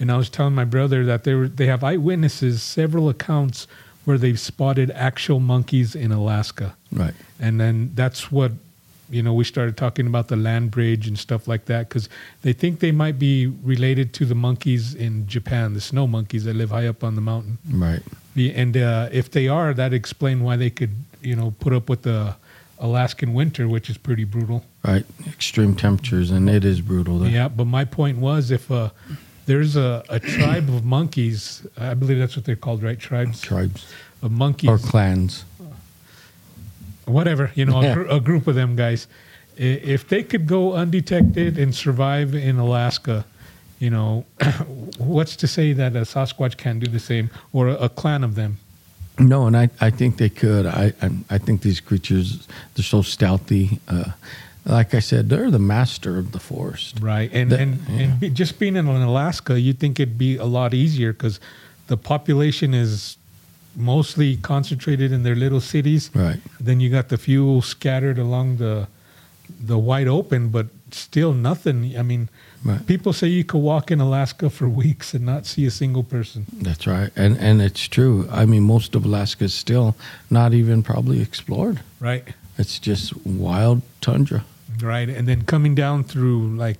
and 0.00 0.10
I 0.10 0.16
was 0.16 0.28
telling 0.28 0.54
my 0.54 0.64
brother 0.64 1.04
that 1.04 1.24
they 1.24 1.34
were 1.34 1.48
they 1.48 1.66
have 1.66 1.82
eyewitnesses, 1.84 2.62
several 2.62 3.08
accounts 3.08 3.66
where 4.04 4.18
they've 4.18 4.38
spotted 4.40 4.90
actual 4.90 5.40
monkeys 5.40 5.94
in 5.94 6.12
Alaska, 6.12 6.74
Right. 6.92 7.14
and 7.40 7.60
then 7.60 7.90
that's 7.94 8.30
what. 8.32 8.52
You 9.10 9.22
know, 9.22 9.34
we 9.34 9.44
started 9.44 9.76
talking 9.76 10.06
about 10.06 10.28
the 10.28 10.34
land 10.34 10.70
bridge 10.70 11.06
and 11.06 11.16
stuff 11.18 11.46
like 11.46 11.66
that 11.66 11.88
because 11.90 12.08
they 12.40 12.54
think 12.54 12.80
they 12.80 12.90
might 12.90 13.18
be 13.18 13.46
related 13.46 14.14
to 14.14 14.24
the 14.24 14.34
monkeys 14.34 14.94
in 14.94 15.26
Japan, 15.28 15.74
the 15.74 15.80
snow 15.82 16.06
monkeys 16.06 16.44
that 16.44 16.54
live 16.56 16.70
high 16.70 16.86
up 16.86 17.04
on 17.04 17.14
the 17.14 17.20
mountain. 17.20 17.58
Right. 17.70 18.00
And 18.34 18.74
uh, 18.76 19.10
if 19.12 19.30
they 19.30 19.46
are, 19.46 19.74
that 19.74 19.92
explain 19.92 20.42
why 20.42 20.56
they 20.56 20.70
could, 20.70 20.92
you 21.20 21.36
know, 21.36 21.52
put 21.60 21.74
up 21.74 21.90
with 21.90 22.02
the 22.02 22.34
Alaskan 22.78 23.34
winter, 23.34 23.68
which 23.68 23.90
is 23.90 23.98
pretty 23.98 24.24
brutal. 24.24 24.64
Right. 24.82 25.04
Extreme 25.28 25.76
temperatures, 25.76 26.30
and 26.30 26.48
it 26.48 26.64
is 26.64 26.80
brutal. 26.80 27.18
There. 27.18 27.30
Yeah, 27.30 27.48
but 27.48 27.66
my 27.66 27.84
point 27.84 28.16
was, 28.18 28.50
if 28.50 28.70
uh, 28.70 28.88
there's 29.46 29.76
a, 29.76 30.02
a 30.08 30.18
tribe 30.20 30.68
of 30.68 30.84
monkeys, 30.84 31.66
I 31.76 31.94
believe 31.94 32.18
that's 32.18 32.36
what 32.36 32.44
they're 32.44 32.56
called, 32.56 32.82
right? 32.82 32.98
Tribes 32.98 33.40
Tribes 33.40 33.92
of 34.22 34.32
monkeys, 34.32 34.70
or 34.70 34.78
clans. 34.78 35.44
whatever, 37.06 37.52
you 37.54 37.64
know, 37.64 37.80
a, 37.82 37.94
gr- 37.94 38.08
a 38.08 38.20
group 38.20 38.46
of 38.46 38.54
them 38.54 38.76
guys. 38.76 39.06
If 39.56 40.08
they 40.08 40.22
could 40.24 40.46
go 40.46 40.72
undetected 40.74 41.58
and 41.58 41.74
survive 41.74 42.34
in 42.34 42.58
Alaska, 42.58 43.24
you 43.78 43.90
know, 43.90 44.24
what's 44.98 45.36
to 45.36 45.46
say 45.46 45.72
that 45.72 45.94
a 45.94 46.00
Sasquatch 46.00 46.56
can't 46.56 46.80
do 46.80 46.90
the 46.90 46.98
same, 46.98 47.30
or 47.52 47.68
a, 47.68 47.74
a 47.74 47.88
clan 47.88 48.24
of 48.24 48.34
them? 48.34 48.58
No, 49.18 49.46
and 49.46 49.56
I, 49.56 49.68
I 49.80 49.90
think 49.90 50.16
they 50.16 50.28
could. 50.28 50.66
I, 50.66 50.92
I 51.00 51.10
I 51.30 51.38
think 51.38 51.62
these 51.62 51.78
creatures 51.78 52.48
they're 52.74 52.82
so 52.82 53.02
stealthy. 53.02 53.78
Uh, 53.86 54.10
like 54.64 54.94
I 54.94 55.00
said, 55.00 55.28
they're 55.28 55.50
the 55.50 55.58
master 55.58 56.18
of 56.18 56.32
the 56.32 56.38
forest. 56.38 56.98
Right, 57.00 57.30
and 57.32 57.50
The- 57.50 57.58
and, 57.60 57.78
and 57.88 58.34
just 58.34 58.58
being 58.58 58.76
in 58.76 58.86
Alaska, 58.86 59.60
you'd 59.60 59.78
think 59.78 60.00
it'd 60.00 60.16
be 60.18 60.36
a 60.36 60.44
lot 60.46 60.72
easier 60.74 61.12
because 61.12 61.38
the 61.88 61.96
population 61.96 62.72
is 62.74 63.16
mostly 63.76 64.36
concentrated 64.36 65.12
in 65.12 65.22
their 65.22 65.34
little 65.34 65.60
cities. 65.60 66.10
Right. 66.14 66.40
Then 66.60 66.80
you 66.80 66.90
got 66.90 67.08
the 67.08 67.18
few 67.18 67.60
scattered 67.62 68.18
along 68.18 68.56
the 68.58 68.86
the 69.66 69.76
wide 69.76 70.08
open, 70.08 70.48
but 70.48 70.66
still 70.90 71.34
nothing. 71.34 71.98
I 71.98 72.02
mean, 72.02 72.28
Right. 72.64 72.86
people 72.86 73.12
say 73.12 73.26
you 73.28 73.44
could 73.44 73.60
walk 73.60 73.90
in 73.90 74.00
Alaska 74.00 74.48
for 74.48 74.66
weeks 74.84 75.12
and 75.12 75.26
not 75.26 75.44
see 75.44 75.66
a 75.66 75.70
single 75.70 76.02
person. 76.02 76.46
That's 76.62 76.86
right, 76.86 77.10
and 77.16 77.36
and 77.38 77.60
it's 77.60 77.86
true. 77.88 78.26
I 78.32 78.46
mean, 78.46 78.62
most 78.62 78.94
of 78.94 79.04
Alaska 79.04 79.44
is 79.44 79.52
still 79.52 79.94
not 80.30 80.54
even 80.54 80.82
probably 80.82 81.20
explored. 81.20 81.80
Right, 82.00 82.24
It's 82.56 82.78
just 82.78 83.12
wild 83.26 83.82
tundra. 84.00 84.44
Right, 84.82 85.08
and 85.08 85.26
then 85.28 85.42
coming 85.44 85.74
down 85.74 86.04
through 86.04 86.56
like 86.56 86.78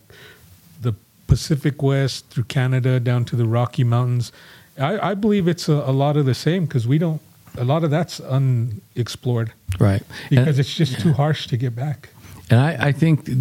the 0.81 0.95
Pacific 1.27 1.83
West, 1.83 2.29
through 2.31 2.45
Canada, 2.45 3.01
down 3.01 3.25
to 3.27 3.37
the 3.37 3.47
Rocky 3.47 3.85
Mountains. 3.85 4.33
I, 4.79 5.11
I 5.11 5.15
believe 5.15 5.47
it's 5.49 5.69
a, 5.69 5.73
a 5.75 5.93
lot 5.93 6.17
of 6.17 6.27
the 6.27 6.35
same 6.35 6.67
because 6.67 6.87
we 6.89 6.99
don't. 6.99 7.21
A 7.57 7.65
lot 7.65 7.85
of 7.85 7.91
that's 7.91 8.19
unexplored 8.19 9.53
Right. 9.79 10.03
because 10.29 10.47
and, 10.49 10.59
it's 10.59 10.75
just 10.75 11.01
too 11.01 11.13
harsh 11.13 11.47
to 11.49 11.57
get 11.57 11.77
back. 11.77 12.09
and 12.51 12.59
I, 12.61 12.89
I 12.89 12.93
think 12.93 13.25
the 13.27 13.33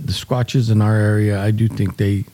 the 0.00 0.12
Squatches 0.12 0.70
in 0.70 0.82
our 0.82 0.96
area, 0.96 1.40
I 1.40 1.50
do 1.52 1.68
think 1.68 1.96
they 1.96 2.24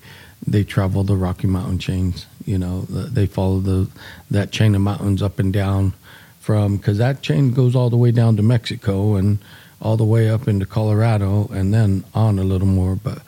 they 0.46 0.64
travel 0.64 1.04
the 1.04 1.14
Rocky 1.16 1.46
Mountain 1.46 1.78
chains. 1.78 2.26
You 2.46 2.56
know, 2.58 2.82
they 2.82 3.26
follow 3.26 3.60
the 3.60 3.88
that 4.30 4.50
chain 4.50 4.74
of 4.74 4.80
mountains 4.80 5.20
up 5.22 5.38
and 5.38 5.52
down 5.52 5.92
from 6.40 6.76
because 6.78 6.96
that 6.98 7.20
chain 7.22 7.52
goes 7.52 7.76
all 7.76 7.90
the 7.90 7.96
way 7.98 8.12
down 8.12 8.36
to 8.36 8.42
Mexico 8.42 9.16
and 9.16 9.38
all 9.86 9.96
the 9.96 10.04
way 10.04 10.28
up 10.28 10.48
into 10.48 10.66
Colorado 10.66 11.48
and 11.52 11.72
then 11.72 12.02
on 12.12 12.38
a 12.38 12.42
little 12.44 12.66
more. 12.66 12.96
But 12.96 13.18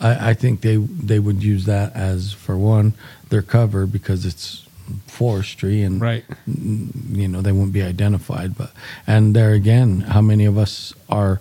I, 0.00 0.30
I 0.30 0.34
think 0.34 0.62
they 0.62 0.76
they 0.76 1.18
would 1.18 1.42
use 1.42 1.64
that 1.66 1.94
as 1.94 2.32
for 2.32 2.56
one 2.56 2.94
their 3.28 3.42
cover 3.42 3.86
because 3.86 4.24
it's 4.24 4.64
forestry 5.06 5.82
and 5.82 6.00
Right. 6.00 6.24
you 6.46 7.28
know 7.28 7.42
they 7.42 7.52
won't 7.52 7.72
be 7.74 7.82
identified 7.82 8.56
but 8.56 8.70
and 9.06 9.36
there 9.36 9.52
again 9.52 10.00
how 10.00 10.22
many 10.22 10.46
of 10.46 10.56
us 10.56 10.94
are 11.10 11.40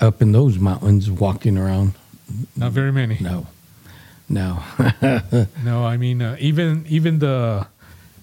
up 0.00 0.20
in 0.20 0.32
those 0.32 0.58
mountains 0.58 1.10
walking 1.10 1.56
around 1.56 1.94
Not 2.54 2.72
very 2.72 2.92
many. 2.92 3.16
no 3.20 3.46
no 4.28 4.62
No, 5.64 5.84
I 5.92 5.96
mean 5.96 6.20
uh, 6.20 6.36
even 6.38 6.84
even 6.88 7.20
the 7.20 7.66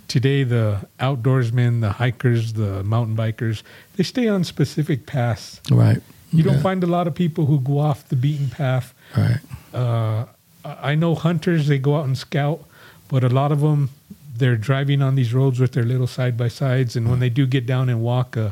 today 0.09 0.43
the 0.43 0.85
outdoorsmen, 0.99 1.79
the 1.79 1.93
hikers, 1.93 2.53
the 2.53 2.83
mountain 2.83 3.15
bikers, 3.15 3.63
they 3.95 4.03
stay 4.03 4.27
on 4.27 4.43
specific 4.43 5.05
paths. 5.05 5.61
right 5.71 6.01
You 6.33 6.43
don't 6.43 6.61
find 6.61 6.83
a 6.83 6.87
lot 6.87 7.07
of 7.07 7.15
people 7.15 7.45
who 7.45 7.59
go 7.61 7.79
off 7.79 8.07
the 8.09 8.15
beaten 8.17 8.49
path. 8.49 8.93
right 9.15 9.39
Uh, 9.73 10.25
I 10.65 10.93
know 10.95 11.15
hunters 11.15 11.67
they 11.67 11.79
go 11.79 11.95
out 11.95 12.05
and 12.05 12.17
scout, 12.17 12.59
but 13.07 13.23
a 13.23 13.29
lot 13.29 13.51
of 13.51 13.61
them 13.61 13.89
they're 14.37 14.57
driving 14.57 15.01
on 15.01 15.15
these 15.15 15.33
roads 15.33 15.59
with 15.59 15.71
their 15.71 15.83
little 15.85 16.07
side 16.07 16.35
by 16.37 16.47
sides, 16.49 16.95
and 16.97 17.09
when 17.09 17.19
they 17.19 17.29
do 17.29 17.45
get 17.45 17.65
down 17.65 17.89
and 17.89 18.01
walk, 18.01 18.35
uh, 18.37 18.51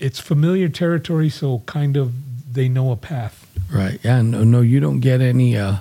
it's 0.00 0.18
familiar 0.20 0.68
territory, 0.68 1.28
so 1.30 1.62
kind 1.66 1.96
of 1.96 2.12
they 2.54 2.68
know 2.68 2.90
a 2.92 2.96
path. 2.96 3.36
right 3.72 3.98
yeah 4.04 4.20
no 4.22 4.44
no 4.44 4.60
you 4.60 4.78
don't 4.80 5.00
get 5.00 5.20
any 5.20 5.56
uh 5.56 5.76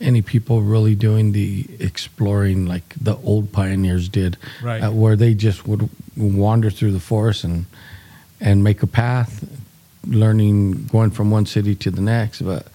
any 0.00 0.22
people 0.22 0.62
really 0.62 0.94
doing 0.94 1.32
the 1.32 1.66
exploring 1.80 2.66
like 2.66 2.94
the 3.00 3.16
old 3.24 3.50
pioneers 3.52 4.08
did 4.08 4.36
Right. 4.62 4.80
uh, 4.82 4.92
where 4.92 5.16
they 5.16 5.34
just 5.34 5.66
would 5.66 5.88
wander 6.16 6.70
through 6.70 6.92
the 6.92 7.00
forest 7.00 7.44
and 7.44 7.66
and 8.40 8.62
make 8.62 8.82
a 8.82 8.86
path 8.86 9.44
learning 10.06 10.86
going 10.86 11.10
from 11.10 11.30
one 11.30 11.46
city 11.46 11.74
to 11.74 11.90
the 11.90 12.00
next 12.00 12.42
but 12.42 12.68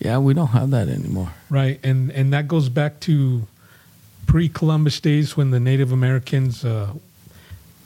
yeah 0.00 0.18
we 0.18 0.34
don't 0.34 0.48
have 0.48 0.70
that 0.70 0.88
anymore 0.88 1.30
Right, 1.48 1.78
and 1.84 2.10
and 2.10 2.32
that 2.32 2.48
goes 2.48 2.68
back 2.68 2.98
to 3.00 3.46
pre-Columbus 4.26 4.98
days 5.00 5.36
when 5.36 5.50
the 5.52 5.60
Native 5.60 5.92
Americans, 5.92 6.64
uh, 6.64 6.92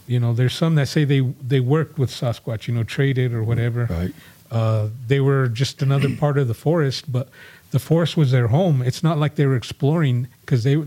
you 0.07 0.19
know, 0.19 0.33
there's 0.33 0.55
some 0.55 0.75
that 0.77 0.89
say 0.89 1.05
they 1.05 1.21
they 1.21 1.61
worked 1.61 1.99
with 1.99 2.11
Sasquatch, 2.11 2.67
you 2.67 2.75
know, 2.75 2.85
traded 2.85 3.35
or 3.35 3.43
whatever. 3.43 3.87
right 3.91 4.15
Uh, 4.51 4.89
they 5.07 5.21
were 5.21 5.49
just 5.49 5.83
another 5.83 6.09
part 6.17 6.39
of 6.39 6.49
the 6.49 6.55
forest, 6.55 7.13
but 7.13 7.29
the 7.71 7.79
forest 7.79 8.17
was 8.17 8.31
their 8.31 8.49
home. 8.49 8.83
It's 8.83 9.03
not 9.03 9.19
like 9.19 9.35
they 9.37 9.47
were 9.47 9.57
exploring 9.57 10.29
because 10.41 10.65
they 10.65 10.83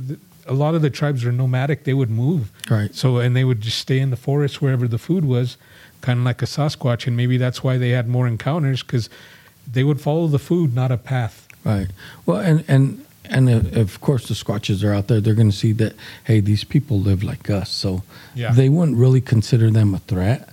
a 0.47 0.53
lot 0.53 0.73
of 0.73 0.81
the 0.81 0.89
tribes 0.89 1.23
were 1.23 1.31
nomadic. 1.31 1.83
They 1.83 1.93
would 1.93 2.09
move, 2.09 2.51
Right. 2.69 2.93
So 2.95 3.17
and 3.17 3.35
they 3.35 3.43
would 3.43 3.61
just 3.61 3.77
stay 3.77 3.99
in 3.99 4.09
the 4.09 4.15
forest 4.17 4.61
wherever 4.61 4.87
the 4.87 4.97
food 4.97 5.23
was, 5.25 5.57
kind 6.01 6.19
of 6.19 6.25
like 6.25 6.41
a 6.41 6.45
Sasquatch, 6.45 7.05
and 7.07 7.15
maybe 7.15 7.37
that's 7.37 7.63
why 7.63 7.77
they 7.77 7.89
had 7.89 8.07
more 8.09 8.27
encounters 8.27 8.81
because 8.81 9.09
they 9.71 9.83
would 9.83 10.01
follow 10.01 10.27
the 10.27 10.39
food, 10.39 10.73
not 10.73 10.91
a 10.91 10.97
path. 10.97 11.47
Right. 11.63 11.87
Well, 12.25 12.39
and 12.39 12.63
and 12.67 13.05
and 13.25 13.47
uh, 13.49 13.79
of 13.79 14.01
course 14.01 14.27
the 14.27 14.33
Squatches 14.33 14.83
are 14.83 14.93
out 14.93 15.07
there. 15.07 15.21
They're 15.21 15.35
going 15.35 15.51
to 15.51 15.55
see 15.55 15.73
that 15.73 15.93
hey, 16.23 16.39
these 16.41 16.63
people 16.63 16.99
live 16.99 17.21
like 17.23 17.49
us, 17.49 17.69
so 17.69 18.01
Yeah. 18.33 18.51
they 18.51 18.67
wouldn't 18.69 18.97
really 18.97 19.21
consider 19.21 19.69
them 19.69 19.93
a 19.93 19.99
threat 19.99 20.49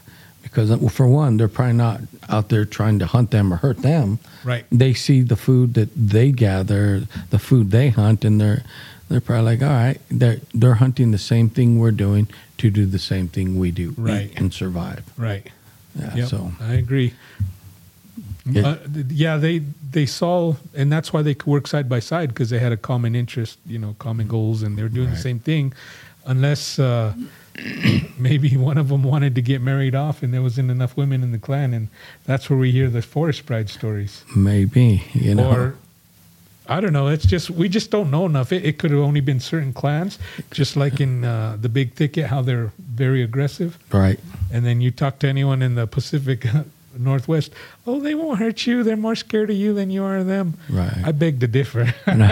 because, 0.50 0.70
well, 0.70 0.88
for 0.88 1.06
one, 1.06 1.36
they're 1.36 1.48
probably 1.48 1.74
not 1.74 2.00
out 2.28 2.48
there 2.48 2.64
trying 2.64 2.98
to 2.98 3.06
hunt 3.06 3.30
them 3.30 3.52
or 3.52 3.56
hurt 3.56 3.78
them. 3.78 4.18
Right. 4.44 4.64
They 4.70 4.94
see 4.94 5.22
the 5.22 5.36
food 5.36 5.74
that 5.74 5.90
they 5.94 6.32
gather, 6.32 7.02
the 7.30 7.38
food 7.38 7.70
they 7.70 7.90
hunt, 7.90 8.24
and 8.24 8.40
they're 8.40 8.62
they're 9.08 9.20
probably 9.22 9.44
like, 9.56 9.62
all 9.62 9.68
right, 9.68 9.98
they're 10.10 10.40
they're 10.52 10.74
hunting 10.74 11.10
the 11.12 11.18
same 11.18 11.48
thing 11.48 11.78
we're 11.78 11.92
doing 11.92 12.28
to 12.58 12.70
do 12.70 12.84
the 12.86 12.98
same 12.98 13.28
thing 13.28 13.58
we 13.58 13.70
do, 13.70 13.94
Right. 13.96 14.32
and 14.36 14.52
survive. 14.52 15.04
Right. 15.16 15.48
Yeah. 15.98 16.14
Yep, 16.16 16.28
So 16.28 16.52
I 16.60 16.74
agree. 16.74 17.14
Yeah. 18.44 18.68
Uh, 18.68 18.78
yeah, 19.10 19.36
they 19.36 19.58
they 19.92 20.06
saw, 20.06 20.54
and 20.74 20.90
that's 20.92 21.12
why 21.12 21.22
they 21.22 21.34
could 21.34 21.46
work 21.46 21.66
side 21.66 21.88
by 21.88 22.00
side 22.00 22.28
because 22.30 22.50
they 22.50 22.58
had 22.58 22.72
a 22.72 22.76
common 22.76 23.14
interest, 23.14 23.58
you 23.66 23.78
know, 23.78 23.94
common 23.98 24.26
goals, 24.26 24.62
and 24.62 24.76
they 24.76 24.82
were 24.82 24.88
doing 24.88 25.10
the 25.10 25.16
same 25.16 25.38
thing. 25.38 25.72
Unless 26.26 26.78
uh, 26.78 27.14
maybe 28.18 28.56
one 28.56 28.78
of 28.78 28.88
them 28.88 29.02
wanted 29.02 29.34
to 29.34 29.42
get 29.42 29.60
married 29.60 29.94
off, 29.94 30.22
and 30.22 30.32
there 30.32 30.42
wasn't 30.42 30.70
enough 30.70 30.96
women 30.96 31.22
in 31.22 31.32
the 31.32 31.38
clan, 31.38 31.74
and 31.74 31.88
that's 32.24 32.48
where 32.50 32.58
we 32.58 32.70
hear 32.70 32.88
the 32.88 33.02
forest 33.02 33.46
bride 33.46 33.68
stories. 33.68 34.24
maybe 34.34 35.04
you 35.12 35.34
know. 35.34 35.50
Or 35.50 35.74
I 36.68 36.80
don't 36.80 36.92
know. 36.92 37.08
It's 37.08 37.26
just 37.26 37.50
we 37.50 37.68
just 37.68 37.90
don't 37.90 38.10
know 38.10 38.26
enough. 38.26 38.52
It, 38.52 38.64
it 38.64 38.78
could 38.78 38.90
have 38.90 39.00
only 39.00 39.20
been 39.20 39.40
certain 39.40 39.72
clans, 39.72 40.18
just 40.50 40.76
like 40.76 41.00
in 41.00 41.24
uh, 41.24 41.56
the 41.60 41.68
Big 41.68 41.94
Thicket, 41.94 42.26
how 42.26 42.42
they're 42.42 42.72
very 42.78 43.22
aggressive. 43.22 43.78
right. 43.92 44.20
And 44.50 44.64
then 44.64 44.80
you 44.80 44.90
talk 44.90 45.18
to 45.20 45.28
anyone 45.28 45.60
in 45.62 45.74
the 45.74 45.86
Pacific 45.86 46.46
Northwest. 46.98 47.52
Oh, 47.86 48.00
they 48.00 48.14
won't 48.14 48.38
hurt 48.38 48.66
you. 48.66 48.82
They're 48.82 48.96
more 48.96 49.14
scared 49.16 49.50
of 49.50 49.56
you 49.56 49.72
than 49.74 49.90
you 49.90 50.02
are 50.04 50.18
of 50.18 50.26
them. 50.26 50.54
Right. 50.68 50.96
I 51.04 51.12
beg 51.12 51.40
to 51.40 51.46
differ. 51.46 51.84
no, 52.06 52.26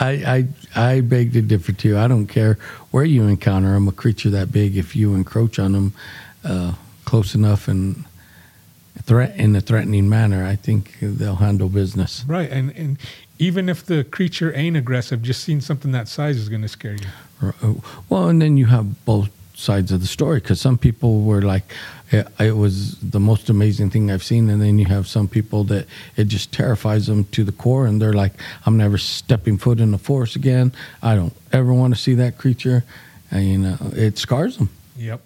I, 0.00 0.10
I, 0.10 0.46
I 0.74 1.00
beg 1.00 1.32
to 1.34 1.42
differ 1.42 1.72
too. 1.72 1.96
I 1.98 2.08
don't 2.08 2.26
care 2.26 2.58
where 2.90 3.04
you 3.04 3.24
encounter 3.24 3.72
them, 3.72 3.88
a 3.88 3.92
creature 3.92 4.30
that 4.30 4.52
big, 4.52 4.76
if 4.76 4.94
you 4.96 5.14
encroach 5.14 5.58
on 5.58 5.72
them 5.72 5.92
uh, 6.44 6.74
close 7.04 7.34
enough 7.34 7.68
and 7.68 8.04
threat 9.04 9.34
in 9.36 9.56
a 9.56 9.60
threatening 9.60 10.08
manner, 10.08 10.44
I 10.46 10.56
think 10.56 10.96
they'll 11.00 11.36
handle 11.36 11.68
business. 11.68 12.24
right. 12.26 12.50
And, 12.50 12.70
and 12.76 12.98
even 13.38 13.68
if 13.68 13.84
the 13.84 14.04
creature 14.04 14.54
ain't 14.54 14.76
aggressive, 14.76 15.22
just 15.22 15.42
seeing 15.42 15.60
something 15.60 15.92
that 15.92 16.06
size 16.08 16.36
is 16.36 16.48
going 16.48 16.62
to 16.62 16.68
scare 16.68 16.94
you. 16.94 17.06
Uh, 17.62 17.74
Well, 18.08 18.28
and 18.28 18.40
then 18.40 18.56
you 18.56 18.66
have 18.66 19.04
both 19.04 19.30
sides 19.62 19.92
of 19.92 20.00
the 20.00 20.06
story 20.06 20.40
because 20.40 20.60
some 20.60 20.76
people 20.76 21.22
were 21.22 21.42
like, 21.42 21.64
it, 22.10 22.28
it 22.38 22.56
was 22.56 22.96
the 22.98 23.20
most 23.20 23.48
amazing 23.48 23.90
thing 23.90 24.10
I've 24.10 24.22
seen, 24.22 24.50
and 24.50 24.60
then 24.60 24.78
you 24.78 24.86
have 24.86 25.06
some 25.06 25.28
people 25.28 25.64
that 25.64 25.86
it 26.16 26.28
just 26.28 26.52
terrifies 26.52 27.06
them 27.06 27.24
to 27.32 27.44
the 27.44 27.52
core, 27.52 27.86
and 27.86 28.02
they're 28.02 28.12
like, 28.12 28.32
I'm 28.66 28.76
never 28.76 28.98
stepping 28.98 29.56
foot 29.56 29.80
in 29.80 29.92
the 29.92 29.98
forest 29.98 30.36
again. 30.36 30.72
I 31.02 31.14
don't 31.14 31.32
ever 31.52 31.72
want 31.72 31.94
to 31.94 32.00
see 32.00 32.14
that 32.14 32.36
creature, 32.36 32.84
and 33.30 33.44
you 33.48 33.58
know, 33.58 33.78
it 33.94 34.18
scars 34.18 34.58
them. 34.58 34.68
Yep. 34.96 35.22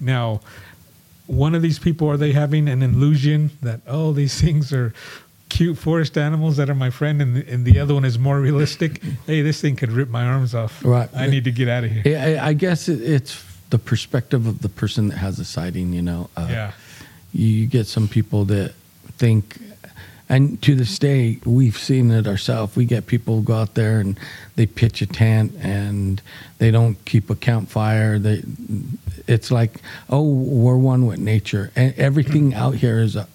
Now, 0.00 0.40
one 1.26 1.54
of 1.54 1.62
these 1.62 1.78
people 1.78 2.08
are 2.08 2.16
they 2.16 2.32
having 2.32 2.68
an 2.68 2.82
illusion 2.82 3.50
that 3.62 3.80
oh 3.86 4.12
these 4.12 4.40
things 4.40 4.72
are 4.72 4.94
cute 5.50 5.76
forest 5.76 6.16
animals 6.16 6.56
that 6.56 6.70
are 6.70 6.74
my 6.74 6.90
friend, 6.90 7.20
and 7.20 7.36
the, 7.36 7.52
and 7.52 7.66
the 7.66 7.78
other 7.78 7.92
one 7.92 8.06
is 8.06 8.18
more 8.18 8.40
realistic. 8.40 9.02
hey, 9.26 9.42
this 9.42 9.60
thing 9.60 9.76
could 9.76 9.92
rip 9.92 10.08
my 10.08 10.24
arms 10.24 10.54
off. 10.54 10.82
Right. 10.82 11.10
I 11.14 11.26
need 11.26 11.44
to 11.44 11.52
get 11.52 11.68
out 11.68 11.84
of 11.84 11.90
here. 11.90 12.18
I, 12.18 12.48
I 12.48 12.52
guess 12.54 12.88
it, 12.88 13.02
it's 13.02 13.49
the 13.70 13.78
perspective 13.78 14.46
of 14.46 14.62
the 14.62 14.68
person 14.68 15.08
that 15.08 15.16
has 15.18 15.36
the 15.38 15.44
sighting. 15.44 15.92
You 15.92 16.02
know, 16.02 16.30
uh, 16.36 16.46
yeah. 16.50 16.72
you 17.32 17.66
get 17.66 17.86
some 17.86 18.08
people 18.08 18.44
that 18.46 18.74
think 19.16 19.58
and 20.28 20.62
to 20.62 20.76
this 20.76 20.96
day 20.98 21.38
we've 21.44 21.76
seen 21.76 22.10
it 22.12 22.28
ourselves. 22.28 22.76
We 22.76 22.84
get 22.84 23.06
people 23.08 23.42
go 23.42 23.54
out 23.54 23.74
there 23.74 23.98
and 23.98 24.18
they 24.54 24.64
pitch 24.66 25.02
a 25.02 25.06
tent 25.06 25.52
and 25.60 26.22
they 26.58 26.70
don't 26.70 27.04
keep 27.04 27.30
a 27.30 27.34
campfire. 27.34 28.18
They 28.18 28.42
it's 29.26 29.50
like 29.50 29.80
oh 30.08 30.22
we're 30.22 30.76
one 30.76 31.06
with 31.06 31.18
nature. 31.18 31.72
And 31.74 31.94
everything 31.96 32.54
out 32.54 32.76
here 32.76 33.00
is 33.00 33.16
a, 33.16 33.26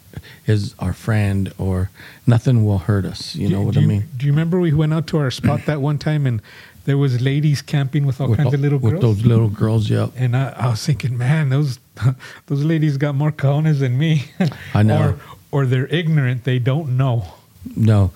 is 0.48 0.74
our 0.80 0.94
friend 0.94 1.54
or 1.58 1.90
nothing 2.26 2.64
will 2.64 2.78
hurt 2.80 3.04
us. 3.04 3.36
You 3.36 3.50
know 3.50 3.60
Do- 3.60 3.66
what 3.66 3.74
do 3.74 3.80
i 3.82 3.84
you- 3.84 3.90
mean? 3.90 4.04
Do 4.16 4.26
you 4.26 4.32
remember 4.32 4.60
we 4.62 4.74
went 4.74 4.94
out 4.94 5.08
to 5.08 5.18
our 5.18 5.32
spot 5.32 5.66
that 5.66 5.82
one 5.82 5.98
time 5.98 6.26
and 6.26 6.42
there 6.86 6.98
was 6.98 7.22
ladies 7.22 7.62
camping 7.62 8.06
with 8.06 8.22
all 8.22 8.30
with, 8.30 8.38
kinds 8.38 8.48
all- 8.48 8.54
of 8.54 8.60
little 8.62 8.80
girls. 8.80 8.94
with 8.94 9.02
those 9.02 9.26
little 9.26 9.50
girls 9.50 9.90
yep 9.90 10.12
And 10.16 10.36
I, 10.36 10.50
I 10.58 10.68
was 10.70 10.86
thinking, 10.86 11.18
man, 11.18 11.50
those 11.50 11.80
those 12.48 12.64
ladies 12.64 12.98
got 12.98 13.16
more 13.16 13.32
cojones 13.32 13.80
than 13.80 13.98
me. 13.98 14.26
I 14.74 14.84
know. 14.84 15.18
or, 15.52 15.64
or 15.64 15.66
they're 15.66 15.88
ignorant; 15.88 16.44
they 16.44 16.60
don't 16.60 16.98
know. 16.98 17.26
No, 17.76 18.12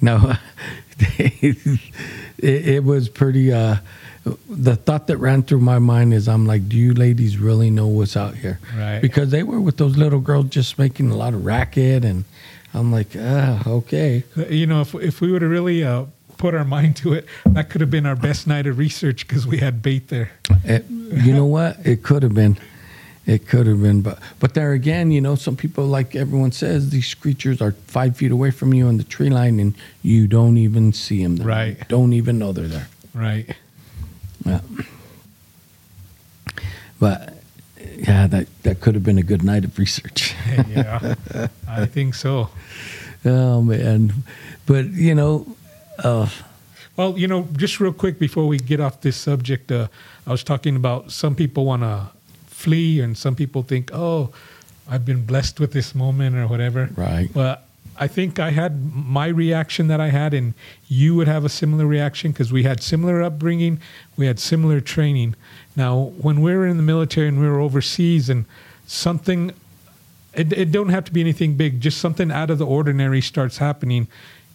no. 0.00 0.34
it, 1.18 1.78
it 2.38 2.84
was 2.84 3.08
pretty. 3.08 3.52
Uh, 3.52 3.76
the 4.50 4.76
thought 4.76 5.06
that 5.06 5.16
ran 5.18 5.42
through 5.42 5.60
my 5.60 5.78
mind 5.78 6.12
is, 6.12 6.28
I'm 6.28 6.46
like, 6.46 6.68
do 6.68 6.76
you 6.76 6.92
ladies 6.92 7.38
really 7.38 7.70
know 7.70 7.86
what's 7.86 8.16
out 8.16 8.34
here? 8.34 8.58
Right. 8.76 9.00
Because 9.00 9.30
they 9.30 9.42
were 9.42 9.60
with 9.60 9.78
those 9.78 9.96
little 9.96 10.20
girls 10.20 10.48
just 10.50 10.78
making 10.78 11.10
a 11.10 11.16
lot 11.16 11.32
of 11.34 11.46
racket, 11.46 12.04
and 12.04 12.24
I'm 12.74 12.92
like, 12.92 13.08
ah, 13.18 13.62
okay. 13.66 14.24
You 14.50 14.66
know, 14.66 14.80
if 14.82 14.94
if 14.96 15.20
we 15.20 15.32
would 15.32 15.42
have 15.42 15.50
really 15.50 15.82
uh, 15.84 16.06
put 16.38 16.54
our 16.54 16.64
mind 16.64 16.96
to 16.96 17.12
it, 17.12 17.26
that 17.44 17.68
could 17.68 17.80
have 17.80 17.90
been 17.90 18.06
our 18.06 18.16
best 18.16 18.46
night 18.46 18.66
of 18.66 18.78
research 18.78 19.26
because 19.26 19.46
we 19.46 19.58
had 19.58 19.82
bait 19.82 20.08
there. 20.08 20.30
It, 20.64 20.86
you 20.88 21.34
know 21.34 21.44
what? 21.44 21.84
It 21.84 22.02
could 22.02 22.22
have 22.22 22.34
been. 22.34 22.58
It 23.26 23.46
could 23.46 23.66
have 23.66 23.82
been, 23.82 24.00
but 24.00 24.18
but 24.40 24.54
there 24.54 24.72
again, 24.72 25.10
you 25.10 25.20
know, 25.20 25.34
some 25.34 25.54
people, 25.54 25.84
like 25.84 26.16
everyone 26.16 26.50
says, 26.50 26.88
these 26.88 27.12
creatures 27.12 27.60
are 27.60 27.72
five 27.72 28.16
feet 28.16 28.30
away 28.30 28.50
from 28.50 28.72
you 28.72 28.86
on 28.86 28.96
the 28.96 29.04
tree 29.04 29.28
line, 29.28 29.60
and 29.60 29.74
you 30.02 30.26
don't 30.26 30.56
even 30.56 30.94
see 30.94 31.22
them. 31.22 31.36
There. 31.36 31.46
Right. 31.46 31.88
Don't 31.88 32.14
even 32.14 32.38
know 32.38 32.52
they're 32.52 32.68
there. 32.68 32.88
Right. 33.12 33.54
Yeah. 34.46 34.60
But 36.98 37.34
yeah, 37.98 38.26
that 38.28 38.46
that 38.62 38.80
could 38.80 38.94
have 38.94 39.04
been 39.04 39.18
a 39.18 39.22
good 39.22 39.42
night 39.42 39.64
of 39.64 39.78
research. 39.78 40.34
yeah, 40.68 41.16
I 41.68 41.84
think 41.84 42.14
so. 42.14 42.48
oh 43.26 43.60
man, 43.60 44.12
but 44.64 44.86
you 44.86 45.14
know, 45.14 45.46
uh, 46.04 46.28
Well, 46.96 47.16
you 47.16 47.28
know, 47.28 47.46
just 47.56 47.78
real 47.78 47.92
quick 47.92 48.18
before 48.18 48.48
we 48.48 48.58
get 48.58 48.80
off 48.80 49.02
this 49.02 49.16
subject, 49.16 49.70
uh, 49.70 49.86
I 50.26 50.30
was 50.32 50.42
talking 50.42 50.74
about 50.74 51.12
some 51.12 51.36
people 51.36 51.64
want 51.64 51.82
to 51.82 52.08
flee, 52.46 53.00
and 53.00 53.16
some 53.16 53.36
people 53.36 53.62
think, 53.62 53.90
"Oh, 53.92 54.30
I've 54.90 55.04
been 55.04 55.24
blessed 55.24 55.60
with 55.60 55.72
this 55.72 55.94
moment" 55.94 56.34
or 56.34 56.48
whatever. 56.48 56.90
Right. 56.96 57.32
Well, 57.32 57.58
I 58.00 58.08
think 58.08 58.40
I 58.40 58.50
had 58.50 58.94
my 58.94 59.28
reaction 59.28 59.86
that 59.88 60.00
I 60.00 60.08
had, 60.08 60.34
and 60.34 60.54
you 60.88 61.14
would 61.14 61.28
have 61.28 61.44
a 61.44 61.48
similar 61.48 61.86
reaction 61.86 62.32
because 62.32 62.52
we 62.52 62.64
had 62.64 62.82
similar 62.82 63.22
upbringing, 63.22 63.80
we 64.16 64.26
had 64.26 64.40
similar 64.40 64.80
training. 64.80 65.36
Now, 65.76 66.12
when 66.20 66.40
we 66.40 66.52
were 66.52 66.66
in 66.66 66.76
the 66.76 66.82
military 66.82 67.28
and 67.28 67.40
we 67.40 67.48
were 67.48 67.60
overseas, 67.60 68.28
and 68.28 68.44
something 68.86 69.52
it, 70.34 70.52
it 70.52 70.72
don't 70.72 70.90
have 70.90 71.04
to 71.04 71.12
be 71.12 71.20
anything 71.20 71.54
big 71.54 71.80
just 71.80 71.98
something 71.98 72.30
out 72.30 72.50
of 72.50 72.58
the 72.58 72.66
ordinary 72.66 73.20
starts 73.20 73.58
happening 73.58 74.06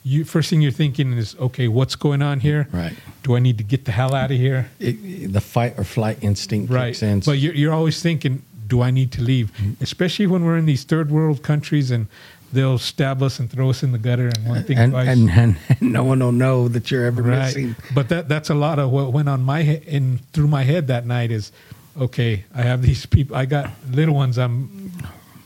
you 0.03 0.25
first 0.25 0.49
thing 0.49 0.61
you're 0.61 0.71
thinking 0.71 1.13
is 1.13 1.35
okay 1.39 1.67
what's 1.67 1.95
going 1.95 2.21
on 2.21 2.39
here? 2.41 2.67
Right. 2.71 2.93
do 3.23 3.35
i 3.35 3.39
need 3.39 3.57
to 3.57 3.63
get 3.63 3.85
the 3.85 3.91
hell 3.91 4.13
out 4.13 4.31
of 4.31 4.37
here? 4.37 4.69
It, 4.79 5.31
the 5.31 5.41
fight 5.41 5.75
or 5.77 5.83
flight 5.83 6.19
instinct 6.21 6.71
right. 6.71 6.87
kicks 6.87 7.01
in. 7.03 7.21
but 7.21 7.33
you're, 7.33 7.53
you're 7.53 7.73
always 7.73 8.01
thinking 8.01 8.43
do 8.67 8.81
i 8.81 8.91
need 8.91 9.11
to 9.13 9.21
leave? 9.21 9.51
Mm-hmm. 9.53 9.83
Especially 9.83 10.27
when 10.27 10.43
we're 10.45 10.57
in 10.57 10.65
these 10.65 10.83
third 10.83 11.09
world 11.09 11.41
countries 11.43 11.91
and 11.91 12.07
they'll 12.51 12.77
stab 12.77 13.23
us 13.23 13.39
and 13.39 13.49
throw 13.49 13.69
us 13.69 13.81
in 13.81 13.91
the 13.91 13.97
gutter 13.97 14.27
and 14.27 14.47
one 14.47 14.63
thing 14.63 14.77
and, 14.77 14.91
twice. 14.91 15.07
and, 15.07 15.29
and 15.31 15.57
no 15.81 16.03
one 16.03 16.19
will 16.19 16.31
know 16.31 16.67
that 16.67 16.91
you're 16.91 17.05
ever 17.05 17.21
right. 17.21 17.45
missing. 17.45 17.75
but 17.93 18.09
that 18.09 18.29
that's 18.29 18.49
a 18.49 18.55
lot 18.55 18.79
of 18.79 18.91
what 18.91 19.11
went 19.11 19.27
on 19.27 19.41
my 19.41 19.63
head 19.63 19.83
in 19.83 20.19
through 20.33 20.47
my 20.47 20.63
head 20.63 20.87
that 20.87 21.05
night 21.05 21.31
is 21.31 21.51
okay 21.99 22.43
i 22.55 22.61
have 22.61 22.81
these 22.81 23.05
people 23.05 23.35
i 23.35 23.45
got 23.45 23.71
little 23.89 24.15
ones 24.15 24.37
i'm 24.37 24.91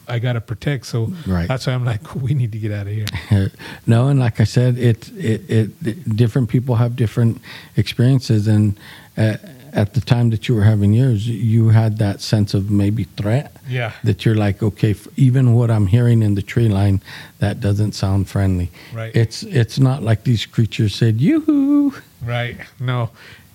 i 0.07 0.19
gotta 0.19 0.41
protect 0.41 0.85
so 0.85 1.11
Right. 1.25 1.47
that's 1.47 1.67
why 1.67 1.73
i'm 1.73 1.85
like 1.85 2.15
we 2.25 2.33
need 2.33 2.51
to 2.51 2.57
get 2.59 2.71
out 2.71 2.87
of 2.87 2.93
here 2.93 3.05
no, 3.87 4.07
and 4.07 4.19
like 4.19 4.39
I 4.39 4.43
said, 4.45 4.77
it, 4.77 5.09
it, 5.17 5.41
it, 5.49 6.15
different 6.15 6.49
people 6.49 6.75
have 6.75 6.95
different 6.95 7.39
experiences, 7.75 8.47
and 8.47 8.77
uh, 9.17 9.37
at 9.73 9.93
the 9.93 10.01
time 10.01 10.29
that 10.31 10.47
you 10.47 10.55
were 10.55 10.63
having 10.63 10.93
yours, 10.93 11.27
you 11.27 11.69
had 11.69 11.97
that 11.99 12.21
sense 12.21 12.53
of 12.53 12.71
maybe 12.71 13.03
threat. 13.03 13.51
Yeah. 13.69 13.91
That 14.03 14.25
you're 14.25 14.35
like, 14.35 14.63
okay, 14.63 14.95
even 15.17 15.53
what 15.53 15.69
I'm 15.69 15.87
hearing 15.87 16.21
in 16.23 16.35
the 16.35 16.41
tree 16.41 16.69
line, 16.69 17.01
that 17.39 17.59
doesn't 17.59 17.93
sound 17.93 18.27
friendly. 18.29 18.69
Right. 18.93 19.15
It's 19.15 19.43
it's 19.43 19.77
not 19.79 20.03
like 20.03 20.23
these 20.23 20.45
creatures 20.45 20.95
said, 20.95 21.19
yoo-hoo. 21.21 21.93
Right. 22.23 22.57
No. 22.79 23.09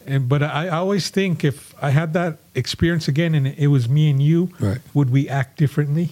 And 0.06 0.28
but 0.28 0.42
I, 0.42 0.66
I 0.66 0.78
always 0.78 1.08
think 1.10 1.44
if 1.44 1.74
I 1.82 1.90
had 1.90 2.12
that 2.14 2.38
experience 2.54 3.08
again 3.08 3.34
and 3.34 3.46
it 3.46 3.68
was 3.68 3.88
me 3.88 4.10
and 4.10 4.22
you, 4.22 4.50
Right. 4.60 4.78
would 4.94 5.10
we 5.10 5.28
act 5.28 5.58
differently? 5.58 6.10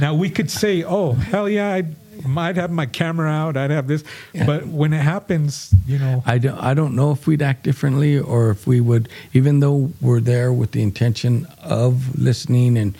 Now 0.00 0.14
we 0.14 0.28
could 0.30 0.50
say, 0.50 0.82
"Oh, 0.84 1.12
hell 1.14 1.48
yeah, 1.48 1.72
I'd, 1.72 1.96
I'd 2.36 2.56
have 2.56 2.70
my 2.70 2.84
camera 2.86 3.30
out, 3.30 3.56
I'd 3.56 3.70
have 3.70 3.86
this," 3.88 4.04
but 4.44 4.66
when 4.66 4.92
it 4.92 5.00
happens, 5.00 5.74
you 5.86 5.98
know, 5.98 6.22
I 6.26 6.36
don't, 6.38 6.58
I 6.58 6.74
don't 6.74 6.94
know 6.94 7.12
if 7.12 7.26
we'd 7.26 7.40
act 7.42 7.62
differently 7.62 8.18
or 8.18 8.50
if 8.50 8.66
we 8.66 8.80
would, 8.80 9.08
even 9.32 9.60
though 9.60 9.90
we're 10.02 10.20
there 10.20 10.52
with 10.52 10.72
the 10.72 10.82
intention 10.82 11.46
of 11.62 12.18
listening 12.18 12.76
and 12.76 12.96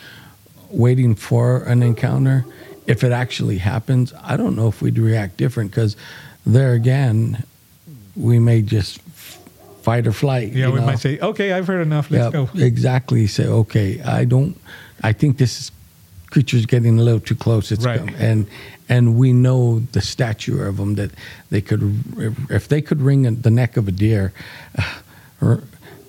waiting 0.70 1.14
for 1.14 1.62
an 1.64 1.82
encounter, 1.82 2.46
if 2.86 3.04
it 3.04 3.12
actually 3.12 3.58
happens, 3.58 4.14
I 4.22 4.36
don't 4.38 4.56
know 4.56 4.68
if 4.68 4.80
we'd 4.80 4.98
react 4.98 5.36
different 5.36 5.70
because 5.72 5.96
there 6.46 6.72
again, 6.72 7.44
we 8.14 8.38
may 8.38 8.62
just 8.62 9.00
fight 9.86 10.04
or 10.06 10.12
flight. 10.12 10.52
yeah, 10.52 10.66
you 10.66 10.72
we 10.72 10.80
know? 10.80 10.86
might 10.86 10.98
say, 10.98 11.18
"Okay, 11.20 11.52
I've 11.52 11.68
heard 11.68 11.80
enough. 11.86 12.10
Let's 12.10 12.24
Yeah, 12.34 12.46
go." 12.46 12.48
Exactly. 12.72 13.26
Say, 13.28 13.46
okay, 13.62 14.00
I 14.02 14.24
don't. 14.26 14.54
I 15.10 15.12
think 15.12 15.36
this 15.38 15.52
is, 15.60 15.70
creature's 16.32 16.66
getting 16.66 16.98
a 16.98 17.02
little 17.02 17.20
too 17.20 17.36
close. 17.36 17.70
It's 17.74 17.84
Right. 17.84 18.00
come- 18.00 18.14
and 18.30 18.46
and 18.88 19.04
we 19.22 19.32
know 19.32 19.80
the 19.92 20.00
stature 20.00 20.66
of 20.70 20.76
them 20.76 20.94
that 20.96 21.10
they 21.50 21.60
could 21.60 21.82
if 22.50 22.66
they 22.68 22.82
could 22.82 23.00
wring 23.00 23.22
the 23.42 23.50
neck 23.50 23.76
of 23.76 23.86
a 23.88 23.92
deer. 23.92 24.32
or- 25.40 25.62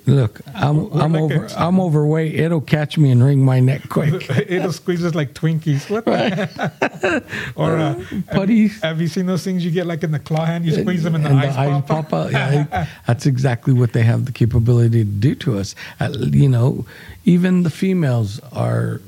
Look, 0.07 0.39
I'm 0.55 0.89
We're 0.89 1.01
I'm 1.01 1.11
like 1.13 1.21
over 1.21 1.45
a- 1.45 1.53
I'm 1.59 1.79
overweight. 1.81 2.33
It'll 2.35 2.61
catch 2.61 2.97
me 2.97 3.11
and 3.11 3.21
wring 3.21 3.43
my 3.43 3.59
neck 3.59 3.89
quick. 3.89 4.29
It'll 4.47 4.71
squeeze 4.71 5.03
us 5.03 5.13
like 5.13 5.33
Twinkies. 5.33 5.89
What? 5.89 6.05
the- 6.05 7.23
or 7.57 7.75
uh, 7.77 7.95
Putties. 8.31 8.73
Have, 8.75 8.83
have 8.83 9.01
you 9.01 9.09
seen 9.09 9.25
those 9.25 9.43
things 9.43 9.65
you 9.65 9.71
get 9.71 9.85
like 9.85 10.03
in 10.03 10.11
the 10.11 10.19
claw 10.19 10.45
hand? 10.45 10.65
You 10.65 10.71
squeeze 10.81 11.03
them 11.03 11.15
and 11.15 11.25
the 11.25 11.29
and 11.29 11.39
eyes, 11.39 11.53
the 11.55 11.59
eyes 11.59 11.83
pop, 11.85 12.13
out. 12.13 12.31
Yeah, 12.31 12.87
that's 13.07 13.25
exactly 13.25 13.73
what 13.73 13.91
they 13.91 14.03
have 14.03 14.25
the 14.25 14.31
capability 14.31 15.03
to 15.03 15.09
do 15.09 15.35
to 15.35 15.57
us. 15.59 15.75
Uh, 15.99 16.09
you 16.19 16.47
know, 16.47 16.85
even 17.25 17.63
the 17.63 17.69
females 17.69 18.39
are 18.53 19.01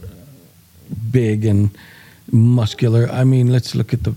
big 1.12 1.46
and 1.46 1.70
muscular. 2.32 3.08
I 3.10 3.24
mean, 3.24 3.52
let's 3.52 3.74
look 3.74 3.94
at 3.94 4.04
the 4.04 4.14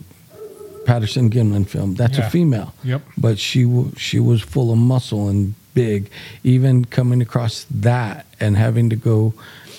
Patterson 0.84 1.30
Gimlin 1.30 1.64
film. 1.68 1.94
That's 1.94 2.18
Yeah. 2.18 2.26
a 2.26 2.30
female. 2.30 2.74
Yep. 2.82 3.02
But 3.16 3.38
she 3.38 3.64
wa 3.64 3.84
she 3.96 4.18
was 4.18 4.42
full 4.42 4.72
of 4.72 4.78
muscle 4.78 5.28
and 5.28 5.54
big. 5.74 6.10
Even 6.44 6.84
coming 6.84 7.20
across 7.22 7.66
that 7.70 8.26
and 8.40 8.56
having 8.56 8.90
to 8.90 8.96
go 8.96 9.34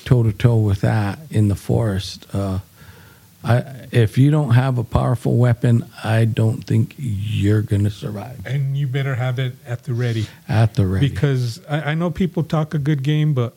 toe 0.05 0.23
to 0.23 0.33
toe 0.33 0.57
with 0.57 0.81
that 0.81 1.19
in 1.29 1.47
the 1.47 1.55
forest. 1.55 2.25
Uh, 2.33 2.59
I, 3.45 3.87
if 3.91 4.17
you 4.17 4.31
don't 4.31 4.51
have 4.51 4.77
a 4.77 4.83
powerful 4.85 5.35
weapon, 5.35 5.85
I 6.03 6.23
don't 6.25 6.63
think 6.63 6.95
you're 6.97 7.61
going 7.61 7.83
to 7.83 7.89
survive 7.89 8.39
And 8.45 8.77
you 8.77 8.87
better 8.87 9.15
have 9.15 9.37
it 9.37 9.55
at 9.65 9.83
the 9.83 9.93
ready. 9.93 10.27
at 10.47 10.75
the 10.75 10.87
ready. 10.87 11.09
because 11.09 11.59
I, 11.67 11.91
I 11.91 11.93
know 11.93 12.09
people 12.09 12.43
talk 12.43 12.73
a 12.73 12.79
good 12.79 13.03
game, 13.03 13.33
but 13.33 13.53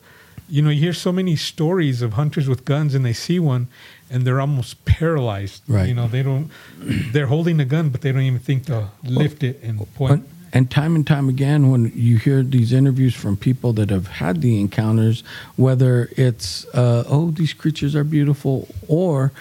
you 0.49 0.61
know 0.61 0.69
you 0.69 0.79
hear 0.81 0.93
so 0.93 1.11
many 1.11 1.35
stories 1.35 2.01
of 2.01 2.13
hunters 2.13 2.47
with 2.49 2.63
guns, 2.65 2.95
and 2.95 3.05
they 3.05 3.13
see 3.13 3.39
one, 3.39 3.67
and 4.09 4.23
they're 4.23 4.39
almost 4.41 4.83
paralyzed. 4.85 5.61
Right. 5.67 5.87
You 5.89 5.93
know 5.93 6.07
they 6.07 6.23
don't. 6.23 6.49
They're 6.79 7.27
holding 7.27 7.57
the 7.57 7.65
gun, 7.65 7.89
but 7.89 8.01
they 8.01 8.11
don't 8.13 8.21
even 8.21 8.39
think 8.39 8.65
to 8.67 8.89
lift 9.03 9.43
it 9.43 9.61
and 9.63 9.79
point. 9.95 10.25
And, 10.53 10.71
time 10.71 10.95
and 10.95 11.05
time 11.05 11.29
again, 11.29 11.69
when 11.71 11.91
you 11.95 12.17
hear 12.17 12.41
these 12.43 12.71
interviews 12.73 13.13
from 13.15 13.35
people 13.37 13.73
that 13.73 13.89
have 13.89 14.07
had 14.07 14.41
the 14.41 14.59
encounters, 14.59 15.23
whether 15.55 16.09
it's 16.17 16.65
uh, 16.73 17.03
oh 17.07 17.31
these 17.31 17.53
creatures 17.53 17.95
are 17.95 18.03
beautiful, 18.03 18.67
or 18.87 19.31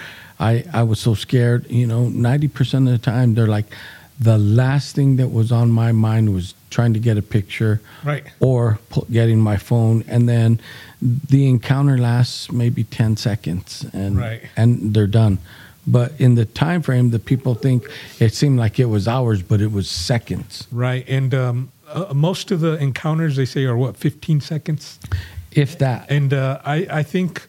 I 0.40 0.64
I 0.72 0.82
was 0.82 0.98
so 0.98 1.14
scared, 1.14 1.70
you 1.70 1.86
know, 1.86 2.08
ninety 2.08 2.48
percent 2.48 2.86
of 2.88 2.92
the 2.92 2.98
time 3.10 3.34
they're 3.34 3.46
like, 3.46 3.66
the 4.18 4.38
last 4.38 4.94
thing 4.96 5.16
that 5.16 5.28
was 5.28 5.52
on 5.52 5.70
my 5.70 5.92
mind 5.92 6.34
was 6.34 6.54
trying 6.70 6.92
to 6.94 6.98
get 7.00 7.16
a 7.16 7.22
picture, 7.22 7.80
Right. 8.04 8.24
or 8.40 8.78
getting 9.10 9.40
my 9.40 9.56
phone, 9.56 10.04
and 10.08 10.28
then 10.28 10.58
the 11.00 11.48
encounter 11.48 11.96
lasts 11.98 12.50
maybe 12.50 12.84
ten 12.84 13.16
seconds, 13.16 13.86
and 13.92 14.16
Right. 14.18 14.42
and 14.56 14.92
they're 14.92 15.06
done. 15.06 15.38
But 15.86 16.12
in 16.18 16.34
the 16.34 16.44
time 16.44 16.82
frame, 16.82 17.10
the 17.10 17.18
people 17.18 17.54
think 17.54 17.84
it 18.18 18.34
seemed 18.34 18.58
like 18.58 18.80
it 18.80 18.86
was 18.86 19.06
hours, 19.06 19.42
but 19.42 19.60
it 19.60 19.70
was 19.72 19.88
seconds, 19.88 20.66
Right, 20.72 21.04
and 21.08 21.32
um, 21.34 21.70
uh, 21.88 22.12
most 22.12 22.50
of 22.50 22.60
the 22.60 22.76
encounters 22.78 23.36
they 23.36 23.44
say 23.44 23.64
are 23.64 23.76
what 23.76 23.96
15 23.96 24.40
seconds, 24.40 24.98
if 25.52 25.78
that. 25.78 26.10
and 26.10 26.34
uh, 26.34 26.60
I 26.64 26.86
I 26.90 27.02
think 27.04 27.46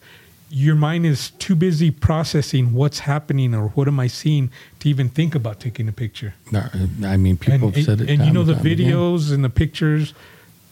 your 0.50 0.76
mind 0.76 1.04
is 1.04 1.30
too 1.32 1.54
busy 1.54 1.90
processing 1.90 2.72
what's 2.72 3.00
happening 3.00 3.54
or 3.54 3.68
what 3.70 3.86
am 3.88 4.00
I 4.00 4.06
seeing 4.06 4.50
to 4.80 4.88
even 4.88 5.08
think 5.10 5.34
about 5.34 5.60
taking 5.60 5.88
a 5.88 5.92
picture. 5.92 6.32
No, 6.50 6.62
I 7.04 7.16
mean, 7.18 7.36
people 7.36 7.68
and, 7.68 7.76
have 7.76 7.84
said 7.84 8.00
it. 8.00 8.08
and 8.08 8.24
you 8.24 8.32
know 8.32 8.44
the 8.44 8.54
time 8.54 8.64
again. 8.66 8.78
videos 8.78 9.30
and 9.32 9.44
the 9.44 9.50
pictures 9.50 10.14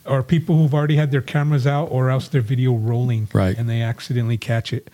are 0.06 0.22
people 0.22 0.56
who've 0.56 0.72
already 0.72 0.96
had 0.96 1.10
their 1.10 1.20
cameras 1.20 1.66
out 1.66 1.86
or 1.90 2.08
else 2.10 2.28
their 2.28 2.40
video 2.40 2.72
rolling 2.74 3.28
Right. 3.34 3.58
and 3.58 3.68
they 3.68 3.82
accidentally 3.82 4.38
catch 4.38 4.72
it 4.72 4.88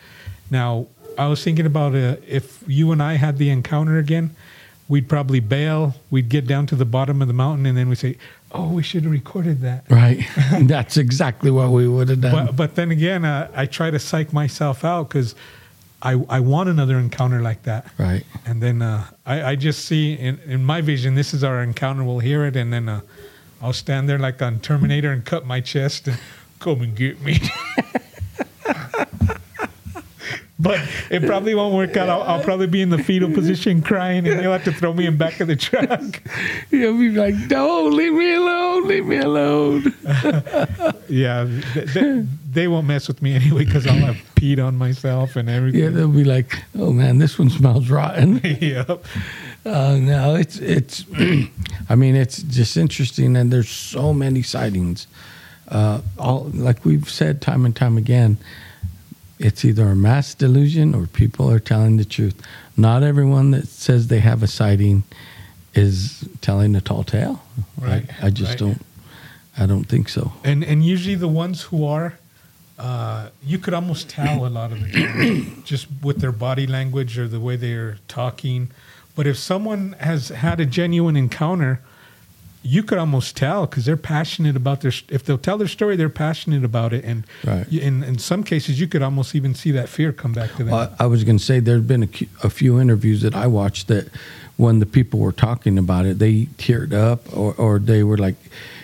now 0.51 0.87
i 1.19 1.27
was 1.27 1.43
thinking 1.43 1.67
about 1.67 1.95
uh, 1.95 2.17
if 2.27 2.63
you 2.67 2.93
and 2.93 3.03
i 3.03 3.15
had 3.15 3.39
the 3.39 3.51
encounter 3.51 3.99
again 3.99 4.35
we'd 4.89 5.09
probably 5.09 5.41
bail 5.41 5.95
we'd 6.11 6.29
get 6.29 6.47
down 6.47 6.67
to 6.67 6.75
the 6.77 6.85
bottom 6.85 7.23
of 7.23 7.29
the 7.29 7.35
mountain 7.35 7.67
and 7.67 7.77
then 7.79 7.89
we 7.89 7.95
say 7.95 8.17
oh 8.53 8.69
we 8.73 8.83
should 8.83 9.03
have 9.05 9.13
recorded 9.13 9.61
that 9.63 9.85
Right. 9.89 10.27
That's 10.63 10.97
exactly 10.97 11.51
what 11.51 11.71
we 11.71 11.89
would 11.89 12.09
have 12.11 12.21
done. 12.21 12.47
but, 12.47 12.57
but 12.57 12.75
then 12.75 12.91
again 12.91 13.25
uh, 13.25 13.51
i 13.55 13.67
try 13.67 13.91
to 13.91 13.99
psych 13.99 14.33
myself 14.33 14.85
out 14.85 15.09
because 15.09 15.35
I, 16.05 16.15
I 16.29 16.41
want 16.41 16.69
another 16.69 16.99
encounter 16.99 17.41
like 17.41 17.63
that 17.63 17.87
right. 17.97 18.25
and 18.45 18.61
then 18.61 18.83
uh, 18.83 19.07
I, 19.25 19.43
I 19.53 19.55
just 19.57 19.85
see 19.85 20.15
in, 20.15 20.41
in 20.47 20.65
my 20.65 20.81
vision, 20.81 21.15
this 21.15 21.33
is 21.33 21.45
our 21.45 21.63
encounter. 21.63 22.03
We'll 22.03 22.19
hear 22.19 22.45
it, 22.45 22.57
and 22.57 22.73
then 22.73 22.89
uh, 22.89 23.03
I'll 23.63 23.73
stand 23.73 24.09
there 24.09 24.19
like 24.19 24.43
on 24.43 24.59
Terminator 24.59 25.13
and 25.13 25.25
cut 25.25 25.47
my 25.47 25.61
chest 25.61 26.09
and 26.09 26.19
come 26.59 26.81
and 26.83 26.97
get 26.97 27.21
me. 27.23 27.39
but 30.63 30.81
it 31.11 31.27
probably 31.27 31.55
won't 31.55 31.75
work 31.75 31.97
out. 31.97 32.09
I'll, 32.09 32.23
I'll 32.23 32.43
probably 32.43 32.69
be 32.69 32.81
in 32.81 32.91
the 32.91 33.03
fetal 33.03 33.31
position 33.33 33.83
crying, 33.83 34.29
and 34.29 34.41
you'll 34.41 34.53
have 34.53 34.65
to 34.65 34.73
throw 34.73 34.95
me 34.95 35.07
in 35.07 35.17
back 35.17 35.41
of 35.41 35.49
the 35.49 35.57
truck. 35.57 36.23
You'll 36.71 36.99
be 36.99 37.11
like, 37.11 37.35
no, 37.51 37.87
leave 37.87 38.13
me 38.13 38.35
alone. 38.35 38.87
Leave 38.87 39.07
me 39.07 39.19
alone. 39.19 39.95
yeah, 41.09 41.49
th- 41.75 41.93
th- 41.93 42.27
they 42.51 42.69
won't 42.69 42.87
mess 42.87 43.09
with 43.09 43.21
me 43.21 43.35
anyway 43.35 43.65
because 43.65 43.87
I'll 43.87 43.95
have 43.97 44.17
peed 44.37 44.65
on 44.65 44.77
myself 44.77 45.35
and 45.37 45.51
everything. 45.51 45.81
Yeah, 45.81 45.89
they'll 45.91 46.09
be 46.09 46.25
like, 46.25 46.57
oh 46.79 46.93
man, 46.93 47.19
this 47.19 47.39
one 47.39 47.51
smells 47.51 47.91
rotten. 47.91 48.41
yep. 48.61 49.05
Uh, 49.65 49.97
no, 49.97 50.37
it's 50.37 50.59
it's. 50.59 51.05
I 51.89 51.97
mean, 51.97 52.15
it's 52.15 52.43
just 52.43 52.77
interesting, 52.77 53.37
and 53.37 53.53
there's 53.53 53.69
so 53.69 54.15
many 54.15 54.43
sightings. 54.43 55.07
Uh, 55.69 56.03
all 56.19 56.51
like 56.55 56.85
we've 56.85 57.09
said 57.09 57.41
time 57.41 57.65
and 57.65 57.75
time 57.75 57.97
again, 57.97 58.37
it's 59.43 59.65
either 59.65 59.89
a 59.89 59.97
mass 59.97 60.35
delusion 60.35 60.95
or 60.95 61.07
people 61.07 61.51
are 61.51 61.61
telling 61.61 61.97
the 61.97 62.05
truth. 62.05 62.41
Not 62.77 63.03
everyone 63.03 63.51
that 63.51 63.69
says 63.69 64.09
they 64.09 64.21
have 64.21 64.43
a 64.43 64.47
sighting 64.47 65.03
is 65.75 66.29
telling 66.41 66.75
a 66.77 66.81
tall 66.81 67.05
tale. 67.05 67.43
Right, 67.79 68.09
I, 68.23 68.27
I 68.27 68.31
just 68.31 68.51
right. 68.51 68.59
don't. 68.59 68.83
I 69.59 69.67
don't 69.67 69.85
think 69.85 70.09
so. 70.09 70.33
And 70.45 70.65
and 70.65 70.85
usually 70.85 71.15
the 71.15 71.29
ones 71.29 71.63
who 71.63 71.85
are, 71.85 72.19
uh, 72.79 73.29
you 73.43 73.59
could 73.59 73.75
almost 73.75 74.09
tell 74.09 74.47
a 74.47 74.49
lot 74.49 74.73
of 74.73 74.81
the 74.81 74.91
time 74.91 75.63
just 75.65 75.89
with 76.03 76.21
their 76.21 76.33
body 76.33 76.67
language 76.67 77.19
or 77.19 77.29
the 77.29 77.41
way 77.41 77.57
they're 77.57 77.99
talking. 78.09 78.71
But 79.15 79.27
if 79.27 79.37
someone 79.37 79.95
has 80.01 80.29
had 80.29 80.59
a 80.59 80.65
genuine 80.65 81.17
encounter, 81.17 81.81
you 82.63 82.83
could 82.83 82.99
almost 82.99 83.37
tell 83.37 83.67
because 83.67 83.85
they're 83.85 83.97
passionate 83.97 84.57
about 84.57 84.81
their. 84.83 84.93
If 85.09 85.25
they'll 85.25 85.39
tell 85.39 85.59
their 85.59 85.69
story, 85.69 85.97
they're 85.97 86.09
passionate 86.09 86.65
about 86.65 86.93
it, 86.93 87.05
and 87.05 87.25
Right. 87.45 87.67
y- 87.71 87.79
in 87.81 88.03
in 88.05 88.19
some 88.19 88.43
cases, 88.45 88.79
you 88.81 88.87
could 88.87 89.03
almost 89.03 89.35
even 89.35 89.55
see 89.55 89.73
that 89.73 89.89
fear 89.89 90.13
come 90.13 90.33
back 90.33 90.51
to 90.53 90.59
them. 90.65 90.69
Well, 90.73 90.95
I 90.99 91.07
was 91.07 91.25
going 91.25 91.39
to 91.39 91.45
say 91.45 91.61
there's 91.61 91.83
been 91.83 92.05
a, 92.05 92.09
a 92.47 92.51
few 92.51 92.81
interviews 92.81 93.23
that 93.23 93.35
I 93.35 93.47
watched 93.47 93.89
that 93.89 94.09
when 94.57 94.79
the 94.79 94.87
people 94.87 95.19
were 95.21 95.33
talking 95.33 95.79
about 95.79 96.07
it, 96.07 96.19
they 96.19 96.47
teared 96.59 96.93
up 96.93 97.21
or, 97.37 97.55
or 97.55 97.79
they 97.79 98.03
were 98.05 98.19
like, 98.19 98.37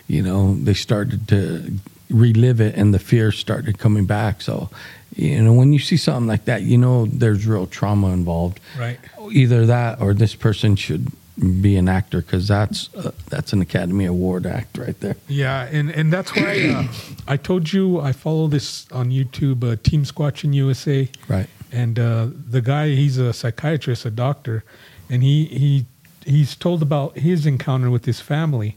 you 0.09 0.23
know, 0.23 0.55
they 0.57 0.75
started 0.75 1.29
to 1.29 1.73
relive 2.11 2.61
it 2.61 2.75
and 2.75 2.93
the 2.95 2.99
fear 2.99 3.31
started 3.31 3.79
coming 3.79 4.07
back. 4.07 4.41
So, 4.41 4.71
you 5.15 5.43
know, 5.43 5.53
when 5.53 5.73
you 5.75 5.79
see 5.79 5.97
something 5.99 6.27
like 6.27 6.47
that, 6.47 6.63
you 6.63 6.79
know, 6.79 7.07
there's 7.07 7.47
real 7.47 7.67
trauma 7.67 8.09
involved. 8.09 8.61
right. 8.79 8.99
Either 9.31 9.67
that 9.67 10.01
or 10.01 10.15
this 10.15 10.35
person 10.35 10.75
should 10.75 11.13
be 11.39 11.77
an 11.77 11.89
actor 11.89 12.21
because 12.21 12.49
that's 12.49 12.93
uh, 12.95 13.13
that's 13.29 13.53
an 13.53 13.61
Academy 13.61 14.05
Award 14.05 14.47
act 14.47 14.77
right 14.79 14.99
there. 15.01 15.17
Yeah, 15.29 15.69
and 15.71 15.91
and 15.91 16.13
that's 16.13 16.35
why 16.35 16.69
uh, 16.75 16.85
I 17.29 17.37
told 17.37 17.73
you 17.73 18.01
I 18.01 18.13
follow 18.13 18.49
this 18.49 18.87
on 18.93 19.11
YouTube, 19.11 19.63
uh, 19.65 19.77
Team 19.83 20.05
Squatching 20.05 20.53
USA. 20.55 21.09
Right. 21.29 21.47
and 21.71 21.99
uh, 21.99 22.29
the 22.51 22.61
guy 22.63 22.89
he's 22.89 23.19
a 23.19 23.33
psychiatrist 23.33 24.05
a 24.07 24.11
doctor 24.11 24.65
and 25.11 25.23
he 25.23 25.45
he 25.47 25.85
he's 26.25 26.57
told 26.57 26.81
about 26.83 27.19
his 27.19 27.45
encounter 27.47 27.91
with 27.91 28.05
his 28.07 28.21
family 28.21 28.77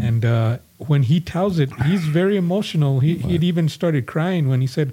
and 0.00 0.24
uh, 0.24 0.58
when 0.78 1.04
he 1.04 1.20
tells 1.20 1.58
it 1.60 1.70
he's 1.86 2.04
very 2.06 2.36
emotional 2.36 2.98
he 3.00 3.18
he'd 3.18 3.44
even 3.44 3.68
started 3.68 4.04
crying 4.06 4.48
when 4.48 4.60
he 4.60 4.66
said 4.66 4.92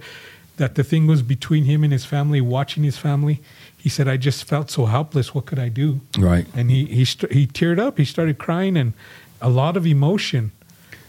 that 0.58 0.76
the 0.76 0.84
thing 0.84 1.08
was 1.08 1.22
between 1.24 1.64
him 1.66 1.84
and 1.84 1.92
his 1.92 2.06
family 2.06 2.40
watching 2.42 2.84
his 2.84 2.98
family 2.98 3.42
he 3.86 3.90
said 3.90 4.08
i 4.08 4.18
just 4.18 4.46
felt 4.46 4.72
so 4.72 4.88
helpless. 4.88 5.36
What 5.36 5.46
could 5.46 5.60
i 5.60 5.70
do? 5.70 6.02
Right. 6.18 6.48
and 6.56 6.72
he 6.72 6.86
he 6.86 7.06
st- 7.06 7.32
he 7.32 7.46
teared 7.46 7.78
up. 7.78 8.00
He 8.00 8.06
started 8.06 8.40
crying 8.40 8.76
and 8.78 8.94
a 9.40 9.48
lot 9.62 9.78
of 9.78 9.86
emotion. 9.86 10.52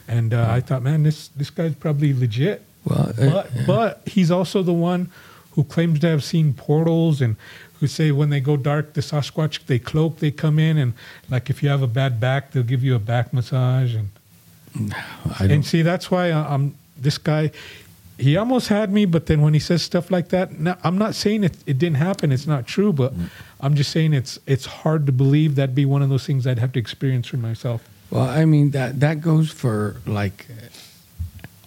And 0.06 0.34
uh, 0.34 0.46
i 0.50 0.60
thought 0.60 0.82
man 0.82 1.02
this 1.02 1.28
this 1.28 1.48
guy's 1.48 1.74
probably 1.74 2.12
legit. 2.12 2.58
Well, 2.84 3.14
uh, 3.18 3.30
but 3.32 3.46
but 3.66 4.02
he's 4.04 4.30
also 4.30 4.62
the 4.62 4.74
one 4.74 5.08
who 5.52 5.64
claims 5.64 6.00
to 6.00 6.08
have 6.08 6.22
seen 6.22 6.52
portals 6.52 7.22
and 7.22 7.36
who 7.80 7.86
say 7.86 8.10
when 8.12 8.28
they 8.28 8.40
go 8.40 8.58
dark, 8.58 8.92
the 8.92 9.00
Sasquatch 9.00 9.64
they 9.66 9.78
cloak, 9.78 10.18
they 10.18 10.30
come 10.30 10.58
in 10.58 10.76
and 10.76 10.92
like 11.30 11.48
if 11.48 11.62
you 11.62 11.70
have 11.70 11.80
a 11.80 11.92
bad 12.00 12.20
back, 12.20 12.50
they'll 12.52 12.62
give 12.74 12.84
you 12.84 12.94
a 12.94 13.04
back 13.12 13.32
massage 13.32 13.94
and 13.94 14.08
and 15.40 15.64
see 15.64 15.80
that's 15.80 16.10
why 16.10 16.24
I'm 16.30 16.74
this 17.06 17.16
guy. 17.16 17.52
He 18.18 18.36
almost 18.36 18.68
had 18.68 18.90
me, 18.90 19.04
but 19.04 19.26
then 19.26 19.42
when 19.42 19.52
he 19.52 19.60
says 19.60 19.82
stuff 19.82 20.10
like 20.10 20.28
that, 20.30 20.58
no, 20.58 20.74
I'm 20.82 20.96
not 20.96 21.14
saying 21.14 21.44
it, 21.44 21.56
it 21.66 21.78
didn't 21.78 21.98
happen. 21.98 22.32
It's 22.32 22.46
not 22.46 22.66
true, 22.66 22.92
but 22.92 23.14
mm. 23.14 23.28
I'm 23.60 23.74
just 23.74 23.90
saying 23.90 24.14
it's 24.14 24.38
it's 24.46 24.64
hard 24.64 25.06
to 25.06 25.12
believe 25.12 25.56
that'd 25.56 25.74
be 25.74 25.84
one 25.84 26.02
of 26.02 26.08
those 26.08 26.24
things 26.24 26.46
I'd 26.46 26.58
have 26.58 26.72
to 26.72 26.78
experience 26.78 27.26
for 27.28 27.36
myself. 27.36 27.86
Well, 28.10 28.28
I 28.28 28.44
mean 28.44 28.70
that 28.70 29.00
that 29.00 29.20
goes 29.20 29.50
for 29.50 29.96
like 30.06 30.46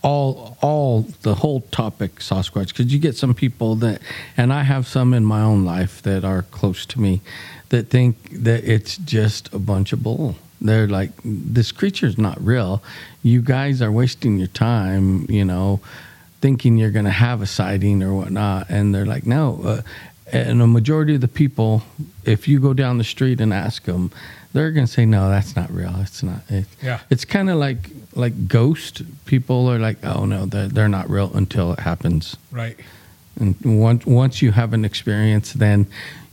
all 0.02 0.58
all 0.62 1.02
the 1.22 1.36
whole 1.36 1.62
topic 1.72 2.16
Sasquatch 2.16 2.70
because 2.70 2.92
you 2.92 3.00
get 3.00 3.16
some 3.16 3.34
people 3.34 3.76
that, 3.76 4.02
and 4.38 4.54
I 4.54 4.64
have 4.64 4.88
some 4.88 5.14
in 5.14 5.26
my 5.26 5.42
own 5.42 5.66
life 5.66 6.02
that 6.04 6.24
are 6.24 6.44
close 6.44 6.86
to 6.88 7.02
me, 7.02 7.22
that 7.70 7.90
think 7.90 8.30
that 8.32 8.64
it's 8.64 8.98
just 8.98 9.54
a 9.54 9.60
bunch 9.60 9.94
of 9.94 10.02
bull. 10.02 10.36
They're 10.62 10.88
like, 10.88 11.12
this 11.24 11.72
creature's 11.72 12.18
not 12.18 12.44
real. 12.44 12.84
You 13.24 13.42
guys 13.42 13.82
are 13.82 13.92
wasting 13.92 14.38
your 14.38 14.48
time, 14.48 15.26
you 15.30 15.46
know, 15.46 15.80
thinking 16.42 16.78
you're 16.78 16.92
going 16.92 17.06
to 17.06 17.12
have 17.12 17.42
a 17.42 17.48
sighting 17.48 18.02
or 18.04 18.14
whatnot. 18.14 18.70
And 18.70 18.94
they're 18.94 19.06
like, 19.06 19.26
no. 19.26 19.62
Uh, 19.64 19.82
and 20.32 20.62
a 20.62 20.68
majority 20.68 21.16
of 21.16 21.22
the 21.22 21.28
people, 21.28 21.84
if 22.24 22.48
you 22.48 22.60
go 22.60 22.74
down 22.74 22.98
the 22.98 23.04
street 23.04 23.42
and 23.42 23.54
ask 23.54 23.84
them, 23.84 24.12
they're 24.54 24.72
going 24.72 24.86
to 24.86 24.92
say, 24.92 25.06
no, 25.06 25.30
that's 25.30 25.56
not 25.56 25.72
real. 25.72 25.94
It's 25.98 26.24
not. 26.24 26.42
It, 26.50 26.66
Yeah. 26.82 27.00
It's 27.10 27.26
kind 27.26 27.50
of 27.50 27.58
like 27.58 27.90
like 28.16 28.48
ghost 28.48 29.02
people 29.26 29.72
are 29.72 29.80
like, 29.80 29.98
oh 30.04 30.26
no, 30.26 30.46
they're, 30.46 30.68
they're 30.68 30.90
not 30.90 31.10
real 31.10 31.32
until 31.34 31.72
it 31.74 31.80
happens. 31.80 32.36
Right. 32.52 32.78
And 33.40 33.56
once 33.64 34.06
once 34.06 34.42
you 34.42 34.52
have 34.52 34.74
an 34.74 34.86
experience, 34.86 35.54
then 35.54 35.88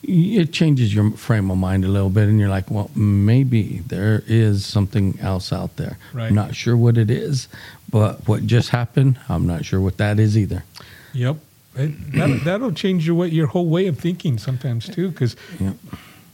it 0.08 0.52
changes 0.52 0.94
your 0.94 1.10
frame 1.12 1.50
of 1.50 1.58
mind 1.58 1.84
a 1.84 1.88
little 1.88 2.10
bit, 2.10 2.28
and 2.28 2.38
you're 2.38 2.48
like, 2.48 2.70
well, 2.70 2.90
maybe 2.94 3.80
there 3.86 4.22
is 4.26 4.64
something 4.64 5.18
else 5.20 5.52
out 5.52 5.76
there. 5.76 5.98
Right. 6.12 6.28
I'm 6.28 6.34
not 6.34 6.54
sure 6.54 6.76
what 6.76 6.96
it 6.96 7.10
is, 7.10 7.48
but 7.90 8.26
what 8.28 8.46
just 8.46 8.70
happened, 8.70 9.18
I'm 9.28 9.46
not 9.46 9.64
sure 9.64 9.80
what 9.80 9.96
that 9.98 10.18
is 10.18 10.36
either. 10.36 10.64
Yep. 11.12 11.36
It, 11.76 12.12
that, 12.12 12.40
that'll 12.44 12.72
change 12.72 13.06
your 13.06 13.16
way, 13.16 13.28
your 13.28 13.48
whole 13.48 13.66
way 13.66 13.86
of 13.86 13.98
thinking 13.98 14.38
sometimes 14.38 14.88
too. 14.88 15.10
Because, 15.10 15.36
Yep. 15.60 15.74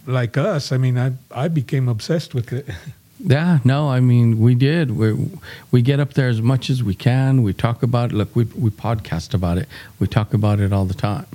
like 0.06 0.36
us, 0.36 0.72
I 0.72 0.76
mean, 0.78 0.98
I 0.98 1.12
I 1.30 1.48
became 1.48 1.88
obsessed 1.88 2.34
with 2.34 2.52
it. 2.52 2.66
Yeah, 3.24 3.60
no, 3.64 3.88
I 3.88 4.00
mean 4.00 4.40
we 4.40 4.56
did. 4.56 4.90
We 4.96 5.30
we 5.70 5.80
get 5.80 6.00
up 6.00 6.14
there 6.14 6.28
as 6.28 6.42
much 6.42 6.68
as 6.70 6.82
we 6.82 6.96
can. 6.96 7.44
We 7.44 7.52
talk 7.52 7.84
about 7.84 8.10
it. 8.10 8.16
Look, 8.16 8.34
we 8.34 8.44
we 8.46 8.68
podcast 8.70 9.32
about 9.32 9.58
it. 9.58 9.68
We 10.00 10.08
talk 10.08 10.34
about 10.34 10.58
it 10.58 10.72
all 10.72 10.86
the 10.86 10.94
time. 10.94 11.26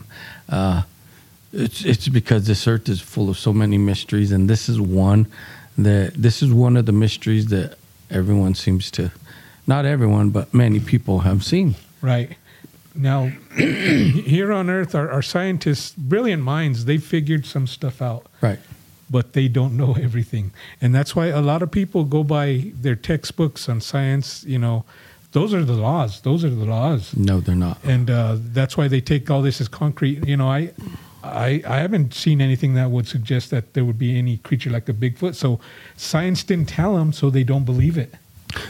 Uh, 0.49 0.81
it's 1.53 1.83
it's 1.85 2.07
because 2.09 2.47
this 2.47 2.67
earth 2.67 2.89
is 2.89 3.01
full 3.01 3.29
of 3.29 3.37
so 3.37 3.53
many 3.53 3.77
mysteries, 3.77 4.31
and 4.31 4.49
this 4.49 4.67
is 4.69 4.79
one 4.79 5.27
that 5.77 6.13
this 6.15 6.41
is 6.41 6.51
one 6.51 6.75
of 6.77 6.85
the 6.85 6.91
mysteries 6.91 7.47
that 7.47 7.77
everyone 8.09 8.55
seems 8.55 8.89
to, 8.91 9.11
not 9.67 9.85
everyone, 9.85 10.29
but 10.31 10.53
many 10.53 10.79
people 10.79 11.19
have 11.19 11.43
seen. 11.43 11.75
Right. 12.01 12.37
Now, 12.95 13.27
here 13.57 14.51
on 14.51 14.69
Earth, 14.71 14.95
our, 14.95 15.09
our 15.11 15.21
scientists, 15.21 15.93
brilliant 15.95 16.41
minds, 16.41 16.85
they 16.85 16.97
figured 16.97 17.45
some 17.45 17.67
stuff 17.67 18.01
out, 18.01 18.25
Right. 18.41 18.57
but 19.09 19.33
they 19.33 19.47
don't 19.47 19.77
know 19.77 19.93
everything. 20.01 20.51
And 20.81 20.95
that's 20.95 21.15
why 21.15 21.27
a 21.27 21.41
lot 21.41 21.61
of 21.61 21.69
people 21.69 22.05
go 22.05 22.23
by 22.23 22.71
their 22.81 22.95
textbooks 22.95 23.69
on 23.69 23.81
science. 23.81 24.43
You 24.45 24.57
know, 24.57 24.83
those 25.33 25.53
are 25.53 25.63
the 25.63 25.73
laws. 25.73 26.21
Those 26.21 26.43
are 26.43 26.49
the 26.49 26.65
laws. 26.65 27.15
No, 27.15 27.39
they're 27.39 27.53
not. 27.55 27.77
And 27.83 28.09
uh, 28.09 28.37
that's 28.39 28.75
why 28.77 28.87
they 28.87 29.01
take 29.01 29.29
all 29.29 29.43
this 29.43 29.61
as 29.61 29.67
concrete. 29.67 30.25
You 30.27 30.37
know, 30.37 30.49
I, 30.49 30.71
I, 31.33 31.61
I 31.67 31.77
haven't 31.79 32.13
seen 32.13 32.41
anything 32.41 32.73
that 32.75 32.89
would 32.91 33.07
suggest 33.07 33.51
that 33.51 33.73
there 33.73 33.85
would 33.85 33.99
be 33.99 34.17
any 34.17 34.37
creature 34.37 34.69
like 34.69 34.89
a 34.89 34.93
Bigfoot. 34.93 35.35
So 35.35 35.59
science 35.95 36.43
didn't 36.43 36.69
tell 36.69 36.95
them, 36.95 37.13
so 37.13 37.29
they 37.29 37.43
don't 37.43 37.65
believe 37.65 37.97
it. 37.97 38.13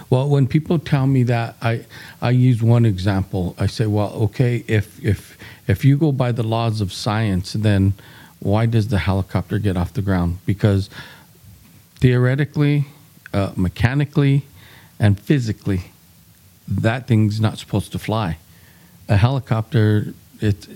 Well, 0.09 0.27
when 0.29 0.47
people 0.47 0.79
tell 0.79 1.07
me 1.07 1.23
that, 1.23 1.55
I 1.61 1.85
I 2.21 2.31
use 2.31 2.63
one 2.63 2.85
example. 2.85 3.55
I 3.59 3.67
say, 3.67 3.85
well, 3.85 4.11
okay, 4.23 4.63
if 4.67 5.03
if 5.03 5.37
if 5.67 5.85
you 5.85 5.97
go 5.97 6.11
by 6.11 6.31
the 6.31 6.43
laws 6.43 6.81
of 6.81 6.91
science, 6.91 7.53
then 7.53 7.93
why 8.39 8.65
does 8.65 8.87
the 8.87 8.97
helicopter 8.97 9.59
get 9.59 9.77
off 9.77 9.93
the 9.93 10.01
ground? 10.01 10.39
Because 10.45 10.89
theoretically, 11.95 12.85
uh, 13.33 13.51
mechanically, 13.55 14.43
and 14.99 15.19
physically, 15.19 15.91
that 16.67 17.07
thing's 17.07 17.39
not 17.39 17.57
supposed 17.57 17.91
to 17.91 17.99
fly. 17.99 18.37
A 19.09 19.17
helicopter, 19.17 20.13
it's 20.41 20.67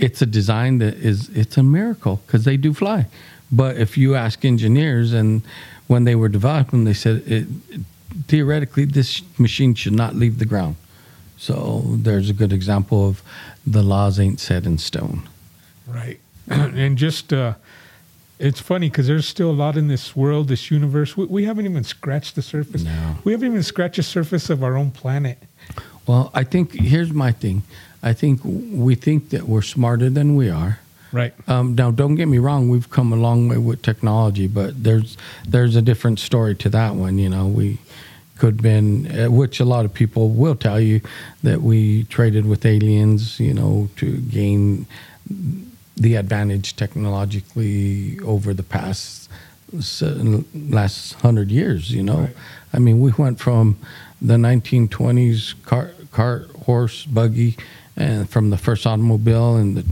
it's 0.00 0.22
a 0.22 0.26
design 0.26 0.78
that 0.78 0.94
is 0.94 1.28
it's 1.30 1.56
a 1.58 1.62
miracle 1.62 2.20
because 2.26 2.44
they 2.44 2.56
do 2.56 2.72
fly. 2.72 3.06
But 3.52 3.76
if 3.76 3.98
you 3.98 4.14
ask 4.14 4.44
engineers, 4.44 5.12
and 5.12 5.42
when 5.86 6.04
they 6.04 6.14
were 6.14 6.28
developing, 6.28 6.84
they 6.84 6.94
said 6.94 7.22
it, 7.26 7.46
theoretically 8.26 8.84
this 8.86 9.22
machine 9.38 9.74
should 9.74 9.92
not 9.92 10.14
leave 10.14 10.38
the 10.38 10.46
ground. 10.46 10.76
So 11.36 11.82
there's 11.86 12.30
a 12.30 12.32
good 12.32 12.52
example 12.52 13.08
of 13.08 13.22
the 13.66 13.82
laws 13.82 14.18
ain't 14.18 14.40
set 14.40 14.66
in 14.66 14.78
stone. 14.78 15.28
Right. 15.86 16.20
and 16.48 16.96
just, 16.96 17.32
uh, 17.32 17.54
it's 18.38 18.60
funny 18.60 18.88
because 18.88 19.06
there's 19.06 19.26
still 19.26 19.50
a 19.50 19.52
lot 19.52 19.76
in 19.76 19.88
this 19.88 20.14
world, 20.14 20.48
this 20.48 20.70
universe. 20.70 21.16
We, 21.16 21.26
we 21.26 21.44
haven't 21.44 21.64
even 21.64 21.84
scratched 21.84 22.36
the 22.36 22.42
surface. 22.42 22.84
No. 22.84 23.16
We 23.24 23.32
haven't 23.32 23.48
even 23.48 23.62
scratched 23.62 23.96
the 23.96 24.02
surface 24.02 24.48
of 24.48 24.62
our 24.62 24.76
own 24.76 24.90
planet. 24.90 25.38
Well, 26.06 26.30
I 26.34 26.44
think 26.44 26.72
here's 26.72 27.12
my 27.12 27.32
thing. 27.32 27.62
I 28.02 28.12
think 28.12 28.40
we 28.44 28.94
think 28.94 29.30
that 29.30 29.44
we're 29.44 29.62
smarter 29.62 30.08
than 30.10 30.36
we 30.36 30.48
are. 30.48 30.78
Right. 31.12 31.34
Um, 31.48 31.74
now, 31.74 31.90
don't 31.90 32.14
get 32.14 32.28
me 32.28 32.38
wrong; 32.38 32.68
we've 32.68 32.88
come 32.88 33.12
a 33.12 33.16
long 33.16 33.48
way 33.48 33.58
with 33.58 33.82
technology, 33.82 34.46
but 34.46 34.82
there's 34.82 35.16
there's 35.46 35.76
a 35.76 35.82
different 35.82 36.20
story 36.20 36.54
to 36.56 36.68
that 36.70 36.94
one. 36.94 37.18
You 37.18 37.28
know, 37.28 37.46
we 37.48 37.78
could 38.38 38.54
have 38.54 38.62
been, 38.62 39.06
uh, 39.20 39.30
which 39.30 39.60
a 39.60 39.64
lot 39.64 39.84
of 39.84 39.92
people 39.92 40.30
will 40.30 40.54
tell 40.54 40.80
you 40.80 41.00
that 41.42 41.60
we 41.62 42.04
traded 42.04 42.46
with 42.46 42.64
aliens. 42.64 43.40
You 43.40 43.54
know, 43.54 43.88
to 43.96 44.18
gain 44.18 44.86
the 45.96 46.14
advantage 46.14 46.76
technologically 46.76 48.18
over 48.20 48.54
the 48.54 48.62
past 48.62 49.28
last 49.72 51.14
hundred 51.14 51.50
years. 51.50 51.90
You 51.90 52.02
know, 52.04 52.18
Right. 52.18 52.36
I 52.72 52.78
mean, 52.78 53.00
we 53.00 53.12
went 53.12 53.40
from 53.40 53.76
the 54.22 54.36
1920s 54.36 55.54
car, 55.64 55.92
car, 56.12 56.46
horse, 56.64 57.04
buggy, 57.06 57.56
and 57.96 58.28
from 58.28 58.50
the 58.50 58.56
first 58.58 58.86
automobile 58.86 59.56
in 59.56 59.74
the 59.74 59.84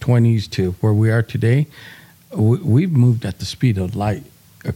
20s 0.00 0.50
to 0.50 0.72
where 0.80 0.92
we 0.92 1.10
are 1.10 1.22
today. 1.22 1.66
We, 2.32 2.58
we've 2.58 2.92
moved 2.92 3.24
at 3.24 3.38
the 3.38 3.44
speed 3.44 3.78
of 3.78 3.94
light, 3.94 4.22
uh, 4.64 4.72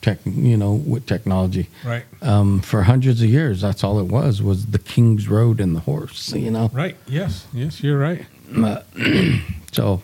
tech, 0.00 0.18
you 0.24 0.56
know, 0.56 0.74
with 0.74 1.06
technology. 1.06 1.68
Right. 1.84 2.04
Um, 2.20 2.60
for 2.60 2.82
hundreds 2.82 3.22
of 3.22 3.28
years, 3.28 3.60
that's 3.60 3.84
all 3.84 3.98
it 3.98 4.06
was 4.06 4.42
was 4.42 4.66
the 4.66 4.78
King's 4.78 5.28
Road 5.28 5.60
and 5.60 5.76
the 5.76 5.80
horse. 5.80 6.32
You 6.32 6.50
know, 6.50 6.70
Right. 6.72 6.96
Yes. 7.06 7.46
Yes, 7.52 7.82
you're 7.82 7.98
right. 7.98 8.26
so 9.72 10.02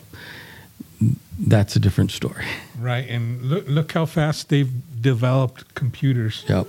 that's 1.39 1.75
a 1.75 1.79
different 1.79 2.11
story. 2.11 2.45
Right. 2.79 3.07
And 3.09 3.41
look, 3.43 3.67
look 3.67 3.91
how 3.91 4.05
fast 4.05 4.49
they've 4.49 4.71
developed 5.01 5.75
computers. 5.75 6.45
Yep. 6.47 6.67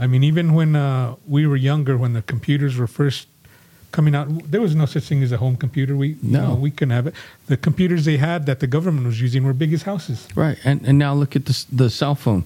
I 0.00 0.06
mean, 0.06 0.24
even 0.24 0.54
when 0.54 0.74
uh, 0.74 1.16
we 1.26 1.46
were 1.46 1.56
younger, 1.56 1.96
when 1.96 2.14
the 2.14 2.22
computers 2.22 2.76
were 2.76 2.86
first 2.86 3.28
coming 3.92 4.14
out, 4.14 4.26
there 4.50 4.60
was 4.60 4.74
no 4.74 4.86
such 4.86 5.04
thing 5.04 5.22
as 5.22 5.32
a 5.32 5.36
home 5.36 5.56
computer. 5.56 5.96
We 5.96 6.08
you 6.08 6.16
No. 6.22 6.48
know, 6.48 6.54
we 6.54 6.70
couldn't 6.70 6.94
have 6.94 7.06
it. 7.06 7.14
The 7.46 7.56
computers 7.56 8.04
they 8.04 8.16
had 8.16 8.46
that 8.46 8.58
the 8.60 8.66
government 8.66 9.06
was 9.06 9.20
using 9.20 9.44
were 9.44 9.52
big 9.54 9.72
as 9.72 9.82
houses. 9.82 10.26
Right, 10.34 10.58
and 10.64 10.80
and 10.84 10.98
now 10.98 11.14
look 11.14 11.36
at 11.36 11.44
the 11.44 11.64
the 11.70 11.90
cell 11.90 12.14
phone, 12.14 12.44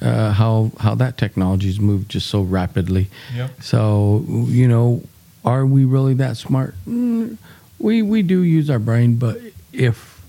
uh, 0.00 0.32
how 0.32 0.70
how 0.80 0.94
that 0.96 1.16
technology's 1.18 1.78
moved 1.80 2.08
just 2.08 2.26
so 2.28 2.40
rapidly. 2.42 3.08
Yep. 3.36 3.50
So 3.62 4.24
you 4.48 4.66
know, 4.68 5.02
are 5.44 5.66
we 5.66 5.84
really 5.84 6.14
that 6.14 6.36
smart? 6.36 6.74
Mm, 6.86 7.36
we 7.78 8.02
we 8.02 8.22
do 8.22 8.40
use 8.42 8.70
our 8.70 8.78
brain, 8.80 9.16
but 9.18 9.36
if 9.72 10.22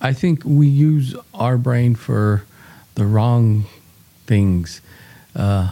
I 0.00 0.12
think 0.12 0.42
we 0.44 0.66
use 0.66 1.14
our 1.32 1.56
brain 1.56 1.94
for 1.94 2.42
the 2.94 3.04
wrong 3.06 3.64
things, 4.26 4.80
uh, 5.36 5.70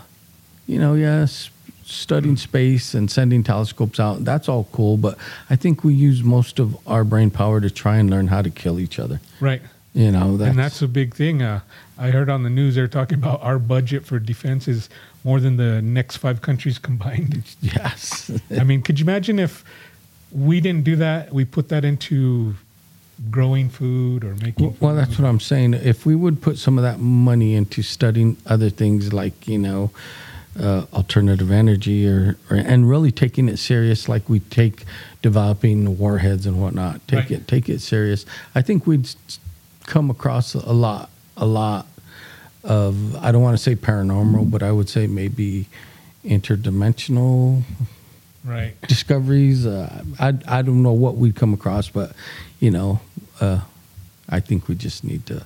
you 0.67 0.79
know, 0.79 0.95
yes. 0.95 1.51
Studying 1.91 2.37
space 2.37 2.95
and 2.95 3.11
sending 3.11 3.43
telescopes 3.43 3.99
out, 3.99 4.25
that's 4.25 4.49
all 4.49 4.69
cool, 4.73 4.97
but 4.97 5.19
I 5.49 5.57
think 5.57 5.83
we 5.83 5.93
use 5.93 6.23
most 6.23 6.59
of 6.59 6.77
our 6.87 7.03
brain 7.03 7.31
power 7.31 7.61
to 7.61 7.69
try 7.69 7.97
and 7.97 8.09
learn 8.09 8.29
how 8.29 8.43
to 8.43 8.51
kill 8.51 8.79
each 8.79 8.99
other. 8.99 9.21
Right. 9.41 9.61
You 9.93 10.13
know, 10.13 10.37
that's, 10.37 10.51
and 10.51 10.59
that's 10.59 10.83
a 10.83 10.89
big 10.89 11.15
thing. 11.15 11.43
Uh, 11.43 11.61
I 11.99 12.11
heard 12.11 12.31
on 12.31 12.45
the 12.45 12.51
news 12.51 12.77
they're 12.77 12.87
talking 12.87 13.19
about 13.19 13.43
our 13.43 13.59
budget 13.59 14.07
for 14.07 14.21
defense 14.21 14.69
is 14.69 14.89
more 15.25 15.41
than 15.41 15.57
the 15.57 15.83
next 15.83 16.19
five 16.19 16.43
countries 16.43 16.79
combined. 16.79 17.43
yes. 17.61 18.31
I 18.57 18.63
mean, 18.63 18.83
could 18.83 19.01
you 19.01 19.05
imagine 19.05 19.39
if 19.41 19.65
we 20.31 20.61
didn't 20.61 20.85
do 20.85 20.97
that? 20.97 21.33
We 21.33 21.45
put 21.45 21.69
that 21.71 21.85
into 21.85 22.55
growing 23.31 23.69
food 23.69 24.25
or 24.25 24.35
making. 24.37 24.77
well, 24.81 24.95
that's 24.95 25.19
what 25.19 25.27
I'm 25.27 25.41
saying. 25.41 25.75
If 25.75 26.07
we 26.07 26.15
would 26.15 26.41
put 26.41 26.57
some 26.57 26.79
of 26.79 26.85
that 26.85 27.01
money 27.01 27.55
into 27.55 27.83
studying 27.83 28.37
other 28.47 28.71
things 28.71 29.13
like, 29.13 29.47
you 29.47 29.59
know, 29.59 29.91
uh, 30.61 30.85
alternative 30.93 31.51
energy 31.51 32.07
or, 32.07 32.37
or 32.51 32.57
and 32.57 32.89
really 32.89 33.11
taking 33.11 33.49
it 33.49 33.57
serious 33.59 34.09
like 34.09 34.29
we 34.29 34.41
take 34.41 34.85
developing 35.23 35.99
warheads 35.99 36.47
and 36.47 36.61
whatnot. 36.61 37.01
Take 37.09 37.19
Right. 37.21 37.31
it 37.33 37.49
take 37.49 37.69
it 37.69 37.81
serious. 37.81 38.27
I 38.55 38.63
think 38.63 38.87
we'd 38.87 39.09
come 39.87 40.11
across 40.11 40.55
a 40.55 40.73
lot 40.73 41.11
a 41.37 41.47
lot 41.47 41.87
of 42.63 43.17
I 43.17 43.33
don't 43.33 43.43
want 43.43 43.57
to 43.57 43.63
say 43.63 43.75
paranormal, 43.75 44.51
but 44.51 44.63
I 44.63 44.71
would 44.71 44.89
say 44.89 45.07
maybe 45.07 45.67
interdimensional 46.25 47.63
right. 48.45 48.75
discoveries. 48.89 49.67
Uh, 49.67 50.05
I 50.19 50.35
I 50.47 50.63
don't 50.63 50.83
know 50.83 50.93
what 50.93 51.17
we'd 51.17 51.37
come 51.37 51.55
across, 51.55 51.89
but 51.89 52.13
you 52.59 52.71
know, 52.71 53.01
uh, 53.41 53.61
I 54.29 54.41
think 54.41 54.69
we 54.69 54.75
just 54.75 55.05
need 55.05 55.27
to 55.27 55.45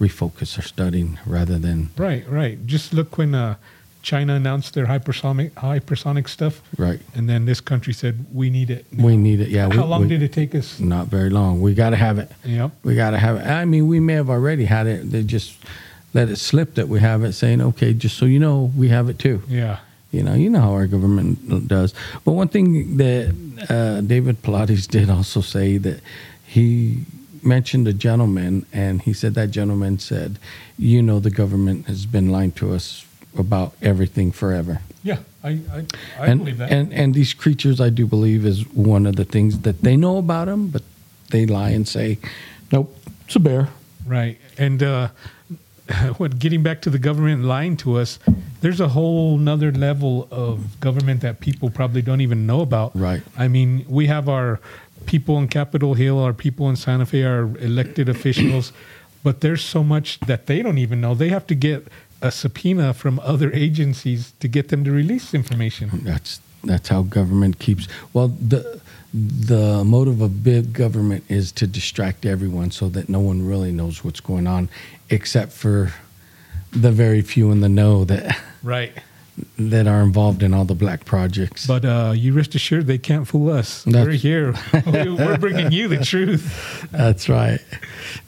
refocus 0.00 0.56
our 0.58 0.64
studying 0.64 1.18
rather 1.26 1.58
than 1.58 1.90
Right. 1.96 2.28
Right. 2.28 2.64
Just 2.66 2.92
look 2.92 3.18
when 3.18 3.34
uh, 3.34 3.54
China 4.02 4.34
announced 4.34 4.74
their 4.74 4.86
hypersonic 4.86 5.50
hypersonic 5.52 6.28
stuff, 6.28 6.60
right. 6.76 7.00
and 7.14 7.28
then 7.28 7.44
this 7.44 7.60
country 7.60 7.92
said 7.92 8.26
we 8.32 8.50
need 8.50 8.68
it. 8.68 8.84
We 8.96 9.16
need 9.16 9.40
it. 9.40 9.48
Yeah. 9.48 9.68
How 9.72 9.82
we, 9.82 9.88
long 9.88 10.02
we- 10.02 10.08
did 10.08 10.22
it 10.22 10.32
take 10.32 10.54
us? 10.54 10.80
Not 10.80 11.06
very 11.06 11.30
long. 11.30 11.60
We 11.60 11.74
got 11.74 11.90
to 11.90 11.96
have 11.96 12.18
it. 12.18 12.30
Yep. 12.44 12.72
We 12.82 12.96
got 12.96 13.10
to 13.10 13.18
have 13.18 13.36
it. 13.36 13.46
I 13.46 13.64
mean, 13.64 13.86
we 13.86 14.00
may 14.00 14.14
have 14.14 14.28
already 14.28 14.64
had 14.64 14.86
it. 14.86 15.10
They 15.10 15.22
just 15.22 15.56
let 16.14 16.28
it 16.28 16.36
slip 16.36 16.74
that 16.74 16.88
we 16.88 16.98
have 17.00 17.22
it, 17.22 17.32
saying, 17.32 17.60
"Okay, 17.60 17.94
just 17.94 18.18
so 18.18 18.26
you 18.26 18.40
know, 18.40 18.72
we 18.76 18.88
have 18.88 19.08
it 19.08 19.18
too." 19.18 19.42
Yeah. 19.48 19.78
You 20.10 20.22
know, 20.22 20.34
you 20.34 20.50
know 20.50 20.60
how 20.60 20.72
our 20.72 20.86
government 20.86 21.68
does. 21.68 21.94
But 22.24 22.32
one 22.32 22.48
thing 22.48 22.98
that 22.98 23.34
uh, 23.70 24.02
David 24.02 24.42
Paulides 24.42 24.86
did 24.86 25.08
also 25.08 25.40
say 25.40 25.78
that 25.78 26.00
he 26.44 27.04
mentioned 27.42 27.88
a 27.88 27.92
gentleman, 27.94 28.66
and 28.72 29.00
he 29.00 29.12
said 29.14 29.34
that 29.34 29.52
gentleman 29.52 29.98
said, 30.00 30.38
"You 30.76 31.02
know, 31.02 31.20
the 31.20 31.30
government 31.30 31.86
has 31.86 32.04
been 32.04 32.30
lying 32.30 32.52
to 32.52 32.72
us 32.72 33.06
about 33.36 33.74
everything 33.82 34.32
forever. 34.32 34.80
Yeah, 35.02 35.18
I 35.42 35.50
I, 35.50 35.86
I 36.18 36.26
and, 36.26 36.40
believe 36.40 36.58
that. 36.58 36.70
And 36.70 36.92
and 36.92 37.14
these 37.14 37.34
creatures, 37.34 37.80
I 37.80 37.90
do 37.90 38.06
believe, 38.06 38.46
is 38.46 38.68
one 38.74 39.06
of 39.06 39.16
the 39.16 39.24
things 39.24 39.60
that 39.60 39.82
they 39.82 39.96
know 39.96 40.18
about 40.18 40.46
them, 40.46 40.68
but 40.68 40.82
they 41.30 41.46
lie 41.46 41.70
and 41.70 41.86
say, 41.88 42.18
"Nope, 42.70 42.96
it's 43.26 43.36
a 43.36 43.40
bear." 43.40 43.68
Right. 44.06 44.38
And 44.58 44.82
uh, 44.82 45.08
what 46.16 46.38
getting 46.38 46.62
back 46.62 46.80
to 46.82 46.90
the 46.90 46.98
government 46.98 47.44
lying 47.44 47.76
to 47.78 47.98
us, 47.98 48.18
there's 48.60 48.80
a 48.80 48.88
whole 48.88 49.38
nother 49.38 49.72
level 49.72 50.28
of 50.30 50.80
government 50.80 51.20
that 51.20 51.40
people 51.40 51.70
probably 51.70 52.02
don't 52.02 52.20
even 52.20 52.46
know 52.46 52.60
about. 52.60 52.92
Right. 52.94 53.22
I 53.36 53.48
mean, 53.48 53.84
we 53.88 54.06
have 54.06 54.28
our 54.28 54.60
people 55.06 55.38
in 55.38 55.48
Capitol 55.48 55.94
Hill, 55.94 56.18
our 56.18 56.32
people 56.32 56.68
in 56.70 56.76
Santa 56.76 57.06
Fe, 57.06 57.24
our 57.24 57.42
elected 57.58 58.08
officials, 58.08 58.72
but 59.22 59.40
there's 59.40 59.64
so 59.64 59.82
much 59.82 60.20
that 60.20 60.46
they 60.46 60.62
don't 60.62 60.78
even 60.78 61.00
know. 61.00 61.14
They 61.14 61.28
have 61.28 61.46
to 61.48 61.54
get 61.54 61.88
a 62.22 62.30
subpoena 62.30 62.94
from 62.94 63.20
other 63.20 63.52
agencies 63.52 64.32
to 64.40 64.48
get 64.48 64.68
them 64.68 64.84
to 64.84 64.92
release 64.92 65.34
information. 65.34 65.90
That's 66.04 66.40
that's 66.64 66.88
how 66.88 67.02
government 67.02 67.58
keeps. 67.58 67.88
Well, 68.12 68.28
the 68.28 68.80
the 69.12 69.84
motive 69.84 70.20
of 70.22 70.42
big 70.42 70.72
government 70.72 71.24
is 71.28 71.52
to 71.52 71.66
distract 71.66 72.24
everyone 72.24 72.70
so 72.70 72.88
that 72.88 73.08
no 73.08 73.20
one 73.20 73.46
really 73.46 73.72
knows 73.72 74.02
what's 74.02 74.20
going 74.20 74.46
on, 74.46 74.70
except 75.10 75.52
for 75.52 75.92
the 76.70 76.90
very 76.90 77.20
few 77.20 77.50
in 77.50 77.60
the 77.60 77.68
know 77.68 78.04
that 78.04 78.40
Right. 78.62 78.92
That 79.58 79.86
are 79.86 80.02
involved 80.02 80.42
in 80.42 80.52
all 80.54 80.64
the 80.64 80.74
black 80.74 81.04
projects. 81.04 81.66
But 81.66 81.84
uh, 81.84 82.12
you 82.14 82.32
rest 82.32 82.54
assured 82.54 82.86
they 82.86 82.98
can't 82.98 83.26
fool 83.26 83.50
us. 83.50 83.84
That's- 83.84 84.06
We're 84.06 84.12
here. 84.12 84.54
We're 84.86 85.38
bringing 85.38 85.72
you 85.72 85.88
the 85.88 86.04
truth. 86.04 86.86
that's 86.90 87.28
right. 87.28 87.60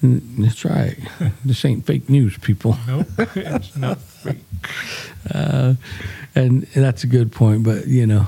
That's 0.03 0.65
right. 0.65 0.97
This 1.45 1.65
ain't 1.65 1.87
fake 1.87 2.09
news, 2.09 2.39
people. 2.39 2.77
Nope. 2.87 3.07
It's 3.37 3.77
not 3.77 3.99
fake. 4.01 4.39
Uh, 5.33 5.75
and 6.35 6.63
that's 6.75 7.05
a 7.05 7.07
good 7.07 7.33
point. 7.33 7.63
But 7.65 7.87
you 7.87 8.07
know, 8.07 8.27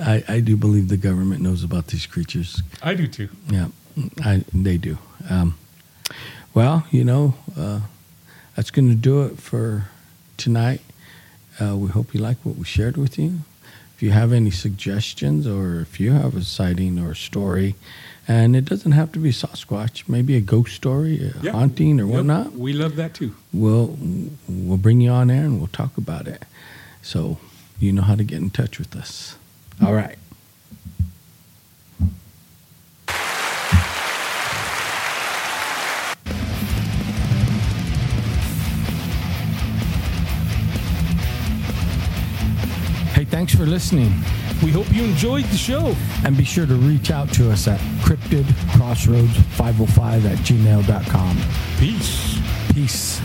I, 0.00 0.24
I 0.28 0.40
do 0.40 0.56
believe 0.56 0.88
the 0.88 0.96
government 0.96 1.40
knows 1.42 1.62
about 1.64 1.88
these 1.88 2.06
creatures. 2.06 2.62
I 2.82 2.94
do 2.94 3.06
too. 3.06 3.28
Yeah, 3.48 3.68
I, 4.24 4.44
they 4.52 4.76
do. 4.78 4.98
Um, 5.28 5.56
well, 6.54 6.86
you 6.90 7.04
know, 7.04 7.34
uh, 7.58 7.80
that's 8.56 8.70
going 8.70 8.88
to 8.88 8.94
do 8.94 9.22
it 9.24 9.38
for 9.38 9.88
tonight. 10.36 10.80
Uh, 11.60 11.76
we 11.76 11.88
hope 11.88 12.14
you 12.14 12.20
like 12.20 12.38
what 12.44 12.56
we 12.56 12.64
shared 12.64 12.96
with 12.96 13.18
you. 13.18 13.40
If 13.96 14.02
you 14.02 14.10
have 14.10 14.32
any 14.32 14.50
suggestions 14.50 15.46
or 15.46 15.80
if 15.80 16.00
you 16.00 16.12
have 16.12 16.36
a 16.36 16.42
sighting 16.42 16.98
or 16.98 17.12
a 17.12 17.16
story, 17.16 17.76
and 18.26 18.56
it 18.56 18.64
doesn't 18.64 18.92
have 18.92 19.12
to 19.12 19.18
be 19.20 19.30
Sasquatch, 19.30 20.08
maybe 20.08 20.34
a 20.36 20.40
ghost 20.40 20.74
story, 20.74 21.20
a 21.32 21.34
Yeah. 21.44 21.52
haunting 21.52 22.00
or 22.00 22.06
Yep, 22.06 22.14
whatnot, 22.14 22.52
We 22.58 22.72
love 22.72 22.96
that 22.96 23.14
too. 23.14 23.34
we'll 23.52 23.96
we'll 24.48 24.78
bring 24.78 25.00
you 25.00 25.10
on 25.10 25.28
there 25.28 25.44
and 25.44 25.58
we'll 25.58 25.68
talk 25.68 25.96
about 25.96 26.26
it. 26.26 26.42
So 27.02 27.38
you 27.78 27.92
know 27.92 28.02
how 28.02 28.16
to 28.16 28.24
get 28.24 28.38
in 28.38 28.50
touch 28.50 28.78
with 28.78 28.96
us. 28.96 29.36
All 29.80 29.94
right. 29.94 30.16
Thanks 43.44 43.60
for 43.60 43.66
listening. 43.66 44.10
We 44.62 44.70
hope 44.70 44.90
you 44.90 45.04
enjoyed 45.04 45.44
the 45.44 45.58
show. 45.58 45.94
And 46.24 46.34
be 46.34 46.44
sure 46.44 46.64
to 46.64 46.76
reach 46.76 47.10
out 47.10 47.30
to 47.34 47.50
us 47.50 47.68
at 47.68 47.78
cryptidcrossroads505 48.00 50.24
at 50.24 50.38
gmail.com. 50.38 51.36
Peace. 51.78 52.38
Peace. 52.72 53.20